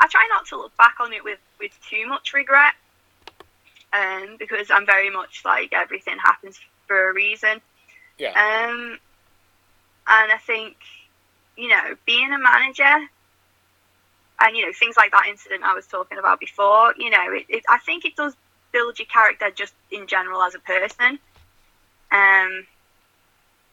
I 0.00 0.06
try 0.08 0.26
not 0.30 0.46
to 0.46 0.56
look 0.56 0.76
back 0.76 0.96
on 1.00 1.12
it 1.12 1.24
with, 1.24 1.38
with 1.58 1.72
too 1.88 2.06
much 2.06 2.32
regret, 2.34 2.74
um, 3.92 4.36
because 4.38 4.70
I'm 4.70 4.86
very 4.86 5.10
much 5.10 5.42
like 5.44 5.72
everything 5.72 6.18
happens 6.18 6.60
for 6.86 7.10
a 7.10 7.14
reason. 7.14 7.60
Yeah. 8.18 8.30
Um, 8.30 8.98
and 10.08 10.32
I 10.32 10.38
think, 10.38 10.76
you 11.56 11.68
know, 11.68 11.96
being 12.06 12.32
a 12.32 12.38
manager 12.38 13.08
and, 14.40 14.56
you 14.56 14.66
know, 14.66 14.72
things 14.72 14.96
like 14.96 15.10
that 15.12 15.26
incident 15.28 15.64
I 15.64 15.74
was 15.74 15.86
talking 15.86 16.18
about 16.18 16.40
before, 16.40 16.94
you 16.98 17.10
know, 17.10 17.32
it, 17.32 17.46
it, 17.48 17.64
I 17.68 17.78
think 17.78 18.04
it 18.04 18.16
does 18.16 18.34
build 18.72 18.98
your 18.98 19.06
character 19.06 19.50
just 19.50 19.74
in 19.90 20.06
general 20.06 20.42
as 20.42 20.54
a 20.54 20.58
person. 20.58 21.18
Um, 22.12 22.66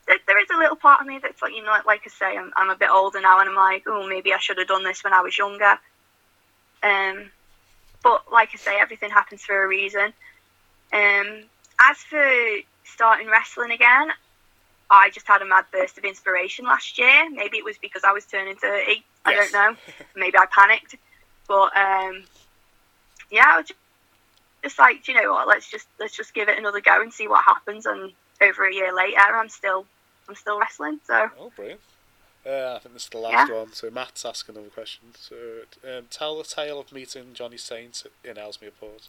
there, 0.07 0.17
there 0.27 0.41
is 0.41 0.49
a 0.53 0.57
little 0.57 0.75
part 0.75 1.01
of 1.01 1.07
me 1.07 1.19
that's 1.21 1.41
like, 1.41 1.53
you 1.53 1.63
know, 1.63 1.75
like 1.85 2.01
I 2.05 2.09
say, 2.09 2.37
I'm, 2.37 2.51
I'm 2.55 2.69
a 2.69 2.75
bit 2.75 2.89
older 2.89 3.21
now 3.21 3.39
and 3.39 3.49
I'm 3.49 3.55
like, 3.55 3.83
oh, 3.87 4.07
maybe 4.07 4.33
I 4.33 4.39
should 4.39 4.57
have 4.57 4.67
done 4.67 4.83
this 4.83 5.03
when 5.03 5.13
I 5.13 5.21
was 5.21 5.37
younger. 5.37 5.77
Um, 6.81 7.31
but 8.03 8.31
like 8.31 8.49
I 8.53 8.57
say, 8.57 8.77
everything 8.79 9.11
happens 9.11 9.41
for 9.43 9.63
a 9.63 9.67
reason. 9.67 10.13
Um, 10.91 11.43
as 11.79 11.97
for 11.97 12.25
starting 12.83 13.27
wrestling 13.27 13.71
again, 13.71 14.09
I 14.89 15.09
just 15.09 15.27
had 15.27 15.41
a 15.41 15.45
mad 15.45 15.65
burst 15.71 15.97
of 15.97 16.03
inspiration 16.03 16.65
last 16.65 16.97
year. 16.97 17.29
Maybe 17.29 17.57
it 17.57 17.65
was 17.65 17.77
because 17.81 18.03
I 18.03 18.11
was 18.11 18.25
turning 18.25 18.55
30. 18.55 19.03
I 19.25 19.31
Yes. 19.31 19.51
don't 19.51 19.53
know. 19.53 19.75
Maybe 20.15 20.37
I 20.37 20.45
panicked. 20.47 20.95
But 21.47 21.75
um, 21.75 22.25
yeah, 23.31 23.45
I 23.47 23.57
was 23.57 23.67
just, 23.67 23.79
just 24.63 24.79
like, 24.79 25.07
you 25.07 25.13
know 25.13 25.31
what? 25.33 25.47
Let's 25.47 25.69
just 25.69 25.87
let's 25.99 26.15
just 26.15 26.33
give 26.33 26.49
it 26.49 26.57
another 26.57 26.81
go 26.81 27.01
and 27.01 27.11
see 27.13 27.27
what 27.27 27.43
happens. 27.43 27.85
And 27.85 28.11
over 28.41 28.65
a 28.65 28.73
year 28.73 28.95
later, 28.95 29.19
I'm 29.19 29.49
still 29.49 29.85
I'm 30.29 30.35
still 30.35 30.59
wrestling. 30.59 30.99
So 31.05 31.29
Oh, 31.39 31.51
brilliant. 31.55 31.81
Uh, 32.45 32.75
I 32.75 32.79
think 32.79 32.93
this 32.93 33.03
is 33.03 33.09
the 33.09 33.17
last 33.19 33.49
Yeah. 33.49 33.55
one. 33.55 33.71
So 33.73 33.89
Matt's 33.89 34.25
asking 34.25 34.55
another 34.55 34.69
question. 34.69 35.13
So, 35.17 35.35
um, 35.87 36.07
tell 36.09 36.37
the 36.37 36.43
tale 36.43 36.79
of 36.79 36.91
meeting 36.91 37.33
Johnny 37.33 37.55
Saint 37.57 38.03
in 38.23 38.37
Ellesmere 38.37 38.71
Port. 38.71 39.07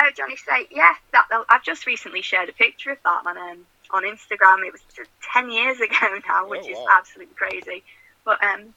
Oh, 0.00 0.10
Johnny 0.16 0.36
Saint. 0.36 0.68
Yeah, 0.70 0.92
that, 1.12 1.26
that- 1.30 1.44
I've 1.48 1.62
just 1.64 1.86
recently 1.86 2.22
shared 2.22 2.48
a 2.48 2.52
picture 2.52 2.90
of 2.92 2.98
that 3.04 3.22
on 3.26 3.36
um, 3.36 3.58
on 3.90 4.04
Instagram. 4.04 4.64
It 4.66 4.72
was 4.72 4.80
t- 4.94 5.02
ten 5.32 5.50
years 5.50 5.80
ago 5.80 6.18
now, 6.28 6.48
which 6.48 6.64
Oh, 6.66 6.70
is 6.70 6.78
absolutely 6.90 7.34
crazy. 7.34 7.82
But 8.24 8.42
um, 8.44 8.74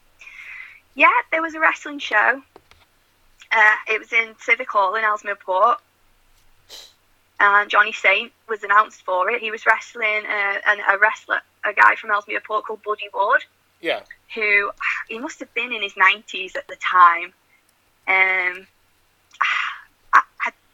yeah, 0.94 1.12
there 1.30 1.42
was 1.42 1.54
a 1.54 1.60
wrestling 1.60 1.98
show. 1.98 2.42
Uh, 3.54 3.74
it 3.88 3.98
was 3.98 4.12
in 4.12 4.34
Civic 4.40 4.70
Hall 4.70 4.94
in 4.94 5.04
Ellesmere 5.04 5.36
Port, 5.36 5.78
and 7.38 7.68
Johnny 7.70 7.92
Saint 7.92 8.32
was 8.48 8.62
announced 8.62 9.02
for 9.02 9.30
it. 9.30 9.40
He 9.40 9.50
was 9.50 9.66
wrestling 9.66 10.22
uh, 10.28 10.54
an, 10.66 10.78
a 10.90 10.98
wrestler, 10.98 11.40
a 11.64 11.72
guy 11.74 11.94
from 11.96 12.10
Ellesmere 12.10 12.40
Port 12.40 12.64
called 12.64 12.82
Buddy 12.82 13.08
Ward 13.12 13.44
Yeah. 13.80 14.00
who 14.34 14.70
he 15.08 15.18
must 15.18 15.38
have 15.40 15.52
been 15.54 15.72
in 15.72 15.82
his 15.82 15.92
90s 15.94 16.56
at 16.56 16.66
the 16.68 16.76
time. 16.76 17.32
Um, 18.08 18.66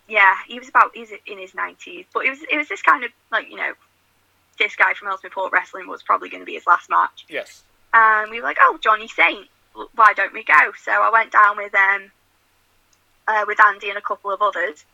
yeah, 0.08 0.34
he 0.46 0.58
was 0.58 0.68
about 0.68 0.90
he's 0.94 1.10
in 1.26 1.38
his 1.38 1.52
90s, 1.52 2.06
but 2.14 2.24
it 2.24 2.30
was 2.30 2.38
it 2.50 2.56
was 2.56 2.68
this 2.68 2.82
kind 2.82 3.04
of 3.04 3.10
like 3.30 3.50
you 3.50 3.56
know, 3.56 3.72
this 4.58 4.74
guy 4.76 4.94
from 4.94 5.08
Port 5.30 5.52
Wrestling 5.52 5.86
was 5.88 6.02
probably 6.02 6.28
going 6.30 6.40
to 6.42 6.46
be 6.46 6.54
his 6.54 6.66
last 6.66 6.88
match, 6.90 7.26
Yes. 7.28 7.62
and 7.94 8.30
we 8.30 8.38
were 8.40 8.46
like, 8.46 8.58
oh, 8.60 8.78
Johnny 8.82 9.08
Saint, 9.08 9.46
why 9.94 10.12
don't 10.14 10.32
we 10.32 10.42
go? 10.44 10.72
So 10.82 10.92
I 10.92 11.10
went 11.10 11.30
down 11.32 11.56
with 11.56 11.74
um, 11.74 12.10
uh, 13.28 13.44
with 13.46 13.60
Andy 13.62 13.88
and 13.90 13.98
a 13.98 14.02
couple 14.02 14.30
of 14.32 14.40
others, 14.42 14.84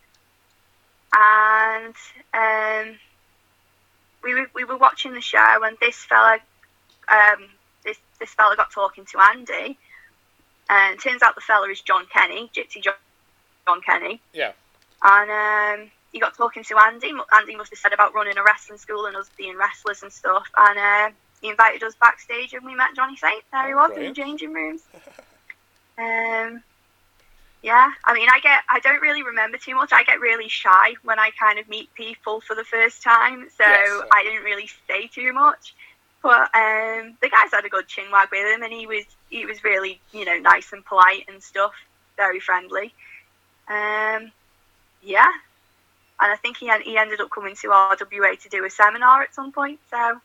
and 1.17 1.95
um, 2.35 2.97
we 4.23 4.35
were, 4.35 4.47
we 4.55 4.65
were 4.65 4.77
watching 4.77 5.13
the 5.13 5.21
show, 5.21 5.61
and 5.65 5.77
this 5.81 5.97
fella, 5.97 6.39
um, 7.09 7.45
this 7.85 7.99
this 8.19 8.31
fella 8.31 8.57
got 8.57 8.73
talking 8.73 9.05
to 9.07 9.19
Andy, 9.21 9.79
and 10.69 10.99
turns 10.99 11.23
out 11.23 11.35
the 11.35 11.41
fella 11.41 11.69
is 11.71 11.81
John 11.81 12.07
Kenny, 12.13 12.51
Gypsy 12.55 12.83
John, 12.83 12.95
John 13.67 13.81
Kenny, 13.83 14.21
Yeah. 14.33 14.53
And 15.05 15.31
um, 15.85 15.91
he 16.13 16.19
got 16.19 16.37
talking 16.37 16.65
to 16.65 16.79
Andy. 16.79 17.13
Andy 17.35 17.57
must 17.57 17.71
have 17.71 17.79
said 17.79 17.93
about 17.93 18.15
running 18.15 18.37
a 18.39 18.43
wrestling 18.43 18.79
school 18.79 19.07
and 19.07 19.17
us 19.17 19.31
being 19.37 19.57
wrestlers 19.57 20.03
and 20.03 20.13
stuff, 20.13 20.47
and 20.57 20.79
uh, 20.79 21.15
he 21.41 21.49
invited 21.51 21.83
us 21.83 21.95
backstage, 22.01 22.55
and 22.55 22.65
we 22.65 22.75
met 22.75 22.95
Johnny 22.97 23.17
Saint. 23.17 23.43
There 23.53 23.67
he 23.67 23.75
Oh, 23.75 23.77
was 23.77 23.91
brilliant. 23.93 24.19
in 24.19 24.25
the 24.25 24.29
changing 24.31 24.53
rooms. 24.53 24.83
Um, 25.97 26.63
yeah, 27.63 27.89
I 28.05 28.15
mean, 28.15 28.29
I 28.29 28.41
get, 28.41 28.63
I 28.69 28.81
don't 28.81 29.01
really 29.01 29.23
remember 29.23 29.59
too 29.59 29.75
much. 29.77 29.93
I 29.93 30.03
get 30.03 30.19
really 30.21 30.49
shy 30.49 30.95
when 31.05 31.19
I 31.21 31.31
kind 31.39 31.59
of 31.61 31.69
meet 31.69 31.95
people 31.95 32.41
for 32.41 32.57
the 32.57 32.65
first 32.65 33.01
time, 33.03 33.49
so 33.57 33.65
Yes. 33.65 34.03
I 34.13 34.25
didn't 34.25 34.43
really 34.43 34.69
say 34.89 35.07
too 35.07 35.33
much. 35.33 35.75
But 36.21 36.51
um, 36.55 37.17
the 37.23 37.29
guys 37.31 37.53
had 37.53 37.65
a 37.65 37.69
good 37.69 37.87
chin 37.87 38.11
wag 38.11 38.31
with 38.33 38.45
him, 38.53 38.63
and 38.65 38.73
he 38.73 38.87
was, 38.87 39.05
he 39.31 39.47
was 39.47 39.63
really, 39.63 40.01
you 40.13 40.25
know, 40.25 40.37
nice 40.39 40.73
and 40.73 40.85
polite 40.85 41.27
and 41.29 41.41
stuff, 41.43 41.75
very 42.17 42.41
friendly. 42.41 42.93
Um, 43.69 44.33
yeah, 45.05 45.31
and 46.21 46.33
I 46.33 46.37
think 46.37 46.57
he 46.57 46.71
he 46.85 46.97
ended 46.99 47.21
up 47.21 47.31
coming 47.31 47.55
to 47.57 47.69
RWA 47.69 48.41
to 48.41 48.49
do 48.49 48.65
a 48.65 48.71
seminar 48.71 49.23
at 49.23 49.35
some 49.35 49.53
point. 49.53 49.81
So 49.91 50.21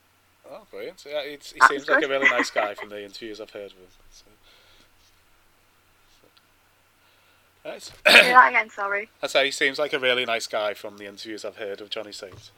Oh, 0.52 0.66
brilliant. 0.72 1.06
Yeah, 1.08 1.22
it's, 1.22 1.52
he 1.52 1.60
seems 1.68 1.88
like 1.88 2.04
a 2.04 2.08
really 2.08 2.30
nice 2.32 2.50
guy 2.50 2.74
from 2.74 2.90
the 2.90 3.04
interviews 3.04 3.40
I've 3.40 3.52
heard 3.52 3.72
of 3.72 3.78
him. 3.78 3.88
So. 4.12 4.26
Say 7.78 8.32
that 8.32 8.50
again. 8.50 8.70
Sorry. 8.70 9.10
I 9.22 9.28
say 9.28 9.46
he 9.46 9.52
seems 9.52 9.78
like 9.78 9.94
a 9.94 10.00
really 10.00 10.26
nice 10.26 10.48
guy 10.48 10.74
from 10.74 10.98
the 10.98 11.06
interviews 11.06 11.46
I've 11.46 11.58
heard 11.58 11.82
of 11.82 11.90
Johnny 11.90 12.12
Saint. 12.12 12.52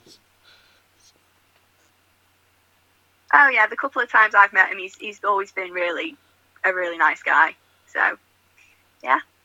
Oh 3.33 3.49
yeah, 3.49 3.67
the 3.67 3.75
couple 3.75 4.01
of 4.01 4.09
times 4.09 4.35
I've 4.35 4.53
met 4.53 4.69
him, 4.69 4.77
he's 4.77 4.95
he's 4.95 5.23
always 5.23 5.51
been 5.51 5.71
really 5.71 6.15
a 6.63 6.73
really 6.73 6.97
nice 6.97 7.23
guy. 7.23 7.55
So 7.87 8.17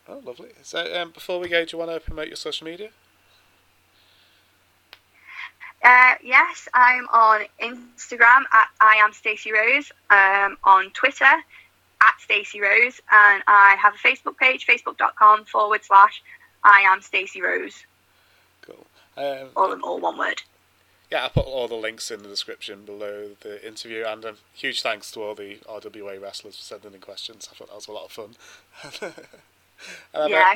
Oh, 0.08 0.20
lovely. 0.24 0.50
So, 0.62 1.00
um, 1.00 1.10
before 1.10 1.40
we 1.40 1.48
go, 1.48 1.64
do 1.64 1.76
you 1.76 1.78
want 1.84 1.90
to 1.90 2.00
promote 2.00 2.28
your 2.28 2.36
social 2.36 2.64
media? 2.64 2.90
uh, 5.84 6.14
yes, 6.22 6.68
I'm 6.74 7.06
on 7.08 7.42
Instagram 7.62 8.42
at 8.52 8.68
I 8.80 8.96
am 8.96 9.12
Stacey 9.12 9.52
Rose. 9.52 9.90
Um, 10.10 10.56
on 10.64 10.90
Twitter 10.90 11.24
at 11.24 12.14
Stacey 12.20 12.60
Rose, 12.60 13.00
and 13.10 13.42
I 13.46 13.76
have 13.80 13.94
a 13.94 13.98
Facebook 13.98 14.36
page, 14.36 14.66
facebook.com 14.66 15.44
forward 15.44 15.84
slash 15.84 16.22
I 16.64 16.80
am 16.80 17.00
Stacey 17.00 17.40
Rose. 17.40 17.84
Cool. 18.62 18.86
Um, 19.16 19.48
All 19.56 19.80
all 19.82 20.00
one 20.00 20.18
word. 20.18 20.42
yeah, 21.10 21.22
I'll 21.24 21.30
put 21.30 21.46
all 21.46 21.68
the 21.68 21.74
links 21.74 22.10
in 22.10 22.22
the 22.22 22.28
description 22.28 22.84
below 22.84 23.30
the 23.40 23.66
interview, 23.66 24.04
and 24.06 24.24
a 24.24 24.34
huge 24.52 24.82
thanks 24.82 25.10
to 25.12 25.22
all 25.22 25.34
the 25.34 25.56
RWA 25.68 26.20
wrestlers 26.20 26.56
for 26.56 26.62
sending 26.62 26.94
in 26.94 27.00
questions. 27.00 27.48
I 27.50 27.54
thought 27.56 27.68
that 27.68 27.76
was 27.76 27.88
a 27.88 27.92
lot 27.92 28.04
of 28.06 28.12
fun. 28.12 29.12
and 30.14 30.30
Yeah. 30.30 30.54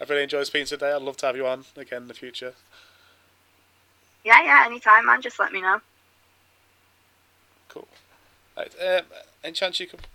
I've 0.00 0.08
really 0.10 0.22
enjoyed 0.24 0.46
speaking 0.46 0.66
today. 0.66 0.92
I'd 0.92 1.02
love 1.02 1.16
to 1.18 1.26
have 1.26 1.36
you 1.36 1.46
on 1.46 1.64
again 1.76 2.02
in 2.02 2.08
the 2.08 2.14
future. 2.14 2.54
yeah, 4.24 4.42
yeah, 4.42 4.64
anytime, 4.66 5.06
man. 5.06 5.22
Just 5.22 5.38
let 5.38 5.52
me 5.52 5.60
know. 5.60 5.80
Cool. 7.68 7.88
Right, 8.56 8.72
um, 8.80 9.04
any 9.44 9.52
chance 9.52 9.78
you 9.80 9.86
could 9.86 10.06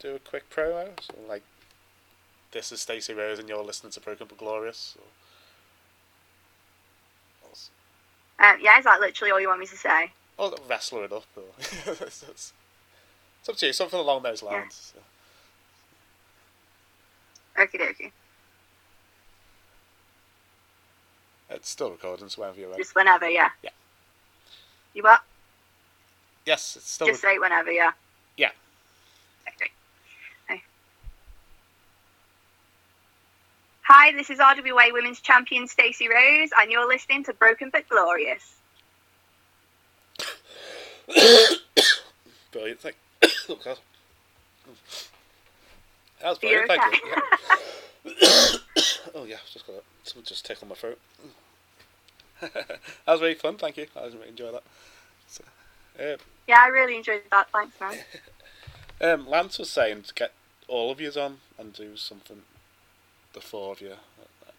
do 0.00 0.14
a 0.14 0.18
quick 0.18 0.50
promo? 0.50 0.88
So, 1.00 1.14
like, 1.28 1.42
this 2.52 2.72
is 2.72 2.80
Stacey 2.80 3.14
Rose 3.14 3.38
and 3.38 3.48
you're 3.48 3.62
listening 3.64 3.92
to 3.92 4.00
Broken 4.00 4.26
but 4.28 4.38
Glorious? 4.38 4.96
Or... 4.98 5.04
Um, 8.40 8.56
yeah, 8.60 8.78
is 8.78 8.84
that 8.84 9.00
literally 9.00 9.32
all 9.32 9.40
you 9.40 9.48
want 9.48 9.60
me 9.60 9.66
to 9.66 9.76
say? 9.76 10.12
Or 10.36 10.54
wrestler 10.68 11.04
it 11.04 11.12
up. 11.12 11.24
Or... 11.36 11.42
it's, 11.58 12.52
up 13.48 13.56
to 13.56 13.66
you, 13.66 13.72
something 13.72 13.98
along 13.98 14.22
those 14.22 14.42
Yeah. 14.42 14.50
lines. 14.50 14.92
So. 14.94 15.00
Okie 17.58 17.78
dokie. 17.80 18.12
Uh, 21.50 21.54
it's 21.54 21.68
still 21.68 21.90
recording, 21.90 22.28
so 22.28 22.42
whenever 22.42 22.60
you're 22.60 22.68
ready. 22.68 22.82
Just 22.82 22.94
whenever, 22.94 23.28
yeah. 23.28 23.48
Yeah. 23.62 23.70
You 24.94 25.02
what? 25.02 25.22
Yes, 26.46 26.76
it's 26.76 26.90
still. 26.90 27.08
Just 27.08 27.20
say 27.20 27.38
whenever, 27.38 27.72
yeah. 27.72 27.90
Yeah. 28.36 28.50
Okay. 29.48 29.70
Okay. 30.50 30.62
Hi, 33.82 34.12
this 34.12 34.30
is 34.30 34.38
RWA 34.38 34.92
Women's 34.92 35.20
Champion 35.20 35.66
Stacey 35.66 36.08
Rose, 36.08 36.50
and 36.58 36.70
you're 36.70 36.86
listening 36.86 37.24
to 37.24 37.32
Broken 37.32 37.70
but 37.72 37.88
Glorious. 37.88 38.54
Brilliant. 42.52 42.80
Thank... 42.80 42.96
oh, 43.48 43.58
God. 43.64 43.78
That 46.20 46.30
was 46.30 46.38
brilliant, 46.38 46.68
thank 46.68 46.94
you. 46.94 47.00
Yeah. 48.04 48.58
oh, 49.14 49.24
yeah, 49.24 49.36
just 49.52 49.66
got 49.66 49.76
someone 50.02 50.24
just 50.24 50.44
tickled 50.44 50.68
my 50.68 50.74
throat. 50.74 50.98
that 52.40 52.80
was 53.06 53.20
really 53.20 53.34
fun, 53.34 53.56
thank 53.56 53.76
you. 53.76 53.86
I 53.96 54.04
really 54.06 54.28
enjoyed 54.28 54.54
that. 54.54 54.62
So, 55.26 55.44
uh, 55.98 56.16
Yeah, 56.46 56.60
I 56.60 56.68
really 56.68 56.96
enjoyed 56.96 57.22
that. 57.30 57.48
Thanks, 57.50 57.80
man. 57.80 57.98
Um, 59.00 59.28
Lance 59.28 59.60
was 59.60 59.70
saying 59.70 60.02
to 60.08 60.14
get 60.14 60.32
all 60.66 60.90
of 60.90 61.00
yous 61.00 61.16
on 61.16 61.38
and 61.56 61.72
do 61.72 61.96
something, 61.96 62.42
the 63.32 63.40
four 63.40 63.70
of 63.70 63.80
you. 63.80 63.92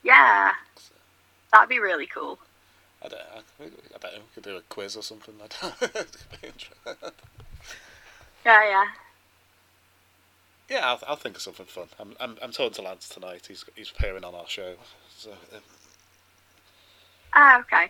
Yeah, 0.02 0.54
that'd 1.52 1.68
be 1.68 1.80
really 1.80 2.06
cool. 2.06 2.40
I 3.04 3.10
don't, 3.10 3.22
I, 3.22 3.64
I 3.66 3.98
don't 4.00 4.14
know, 4.14 4.20
we 4.20 4.34
could 4.34 4.44
do 4.44 4.56
a 4.56 4.62
quiz 4.62 4.96
or 4.96 5.04
something. 5.04 5.34
I 5.44 5.48
don't 5.62 5.82
it 5.82 5.94
could 5.94 6.42
be 6.42 6.48
inter- 6.48 7.12
Yeah, 8.46 8.70
yeah. 8.70 8.86
Yeah, 10.70 10.88
I'll, 10.88 11.00
I'll 11.08 11.16
think 11.16 11.36
of 11.36 11.42
something 11.42 11.66
fun. 11.66 11.88
I'm, 12.00 12.16
I'm, 12.20 12.38
I'm 12.42 12.52
talking 12.52 12.74
to 12.76 12.82
Lance 12.82 13.10
tonight. 13.10 13.46
He's, 13.48 13.66
he's 13.76 13.92
appearing 13.92 14.24
on 14.24 14.36
our 14.36 14.48
show. 14.48 14.76
So, 15.18 15.32
um, 15.32 15.62
Ah, 17.34 17.60
okay. 17.60 17.90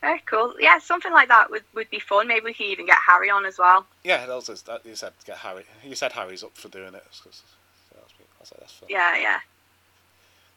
Very 0.00 0.20
cool. 0.26 0.54
Yeah, 0.60 0.78
something 0.78 1.12
like 1.12 1.28
that 1.28 1.50
would, 1.50 1.62
would 1.74 1.88
be 1.90 1.98
fun. 1.98 2.28
Maybe 2.28 2.44
we 2.44 2.54
could 2.54 2.66
even 2.66 2.84
get 2.86 2.98
Harry 3.06 3.30
on 3.30 3.46
as 3.46 3.58
well. 3.58 3.86
yeah, 4.04 4.26
that 4.26 4.34
was 4.34 4.62
that, 4.62 4.84
you 4.84 4.94
said 4.94 5.12
get 5.24 5.38
Harry. 5.38 5.64
You 5.82 5.94
said 5.94 6.12
Harry's 6.12 6.44
up 6.44 6.54
for 6.56 6.68
doing 6.68 6.94
it. 6.94 7.04
'cause- 7.22 7.42
so 7.90 7.96
that's, 7.96 8.52
I 8.52 8.58
that's 8.60 8.72
fun. 8.74 8.88
Yeah, 8.90 9.16
yeah. 9.16 9.38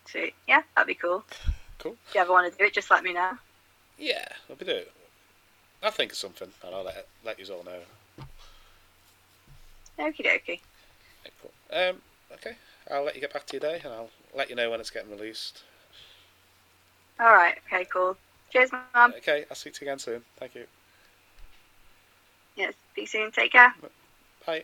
Sweet. 0.05 0.33
Yeah, 0.47 0.61
that'd 0.75 0.87
be 0.87 0.95
cool. 0.95 1.23
Cool. 1.79 1.95
If 2.09 2.15
you 2.15 2.21
ever 2.21 2.31
want 2.31 2.51
to 2.51 2.57
do 2.57 2.65
it, 2.65 2.73
just 2.73 2.91
let 2.91 3.03
me 3.03 3.13
know. 3.13 3.31
Yeah, 3.97 4.25
I'll 4.49 4.55
be 4.55 4.65
doing 4.65 4.77
it. 4.79 4.91
I'll 5.83 5.91
think 5.91 6.11
of 6.11 6.17
something 6.17 6.49
and 6.65 6.75
I'll 6.75 6.83
let, 6.83 7.07
let 7.23 7.39
you 7.39 7.45
all 7.53 7.63
know. 7.63 7.79
Okie 9.99 10.25
dokie. 10.25 10.59
Okay, 10.59 11.31
cool. 11.41 11.51
Um, 11.71 12.01
okay, 12.33 12.55
I'll 12.89 13.03
let 13.03 13.15
you 13.15 13.21
get 13.21 13.33
back 13.33 13.45
to 13.47 13.53
your 13.53 13.61
day 13.61 13.81
and 13.83 13.93
I'll 13.93 14.09
let 14.35 14.49
you 14.49 14.55
know 14.55 14.69
when 14.69 14.79
it's 14.79 14.89
getting 14.89 15.11
released. 15.11 15.63
All 17.19 17.33
right. 17.33 17.55
Okay, 17.67 17.85
cool. 17.91 18.15
Cheers, 18.51 18.71
Mum. 18.71 19.13
Okay, 19.17 19.45
I'll 19.49 19.55
speak 19.55 19.73
to 19.75 19.85
you 19.85 19.91
again 19.91 19.99
soon. 19.99 20.23
Thank 20.37 20.55
you. 20.55 20.65
Yes. 22.55 22.73
Speak 22.93 23.07
soon. 23.07 23.31
Take 23.31 23.51
care. 23.51 23.73
Bye. 24.45 24.63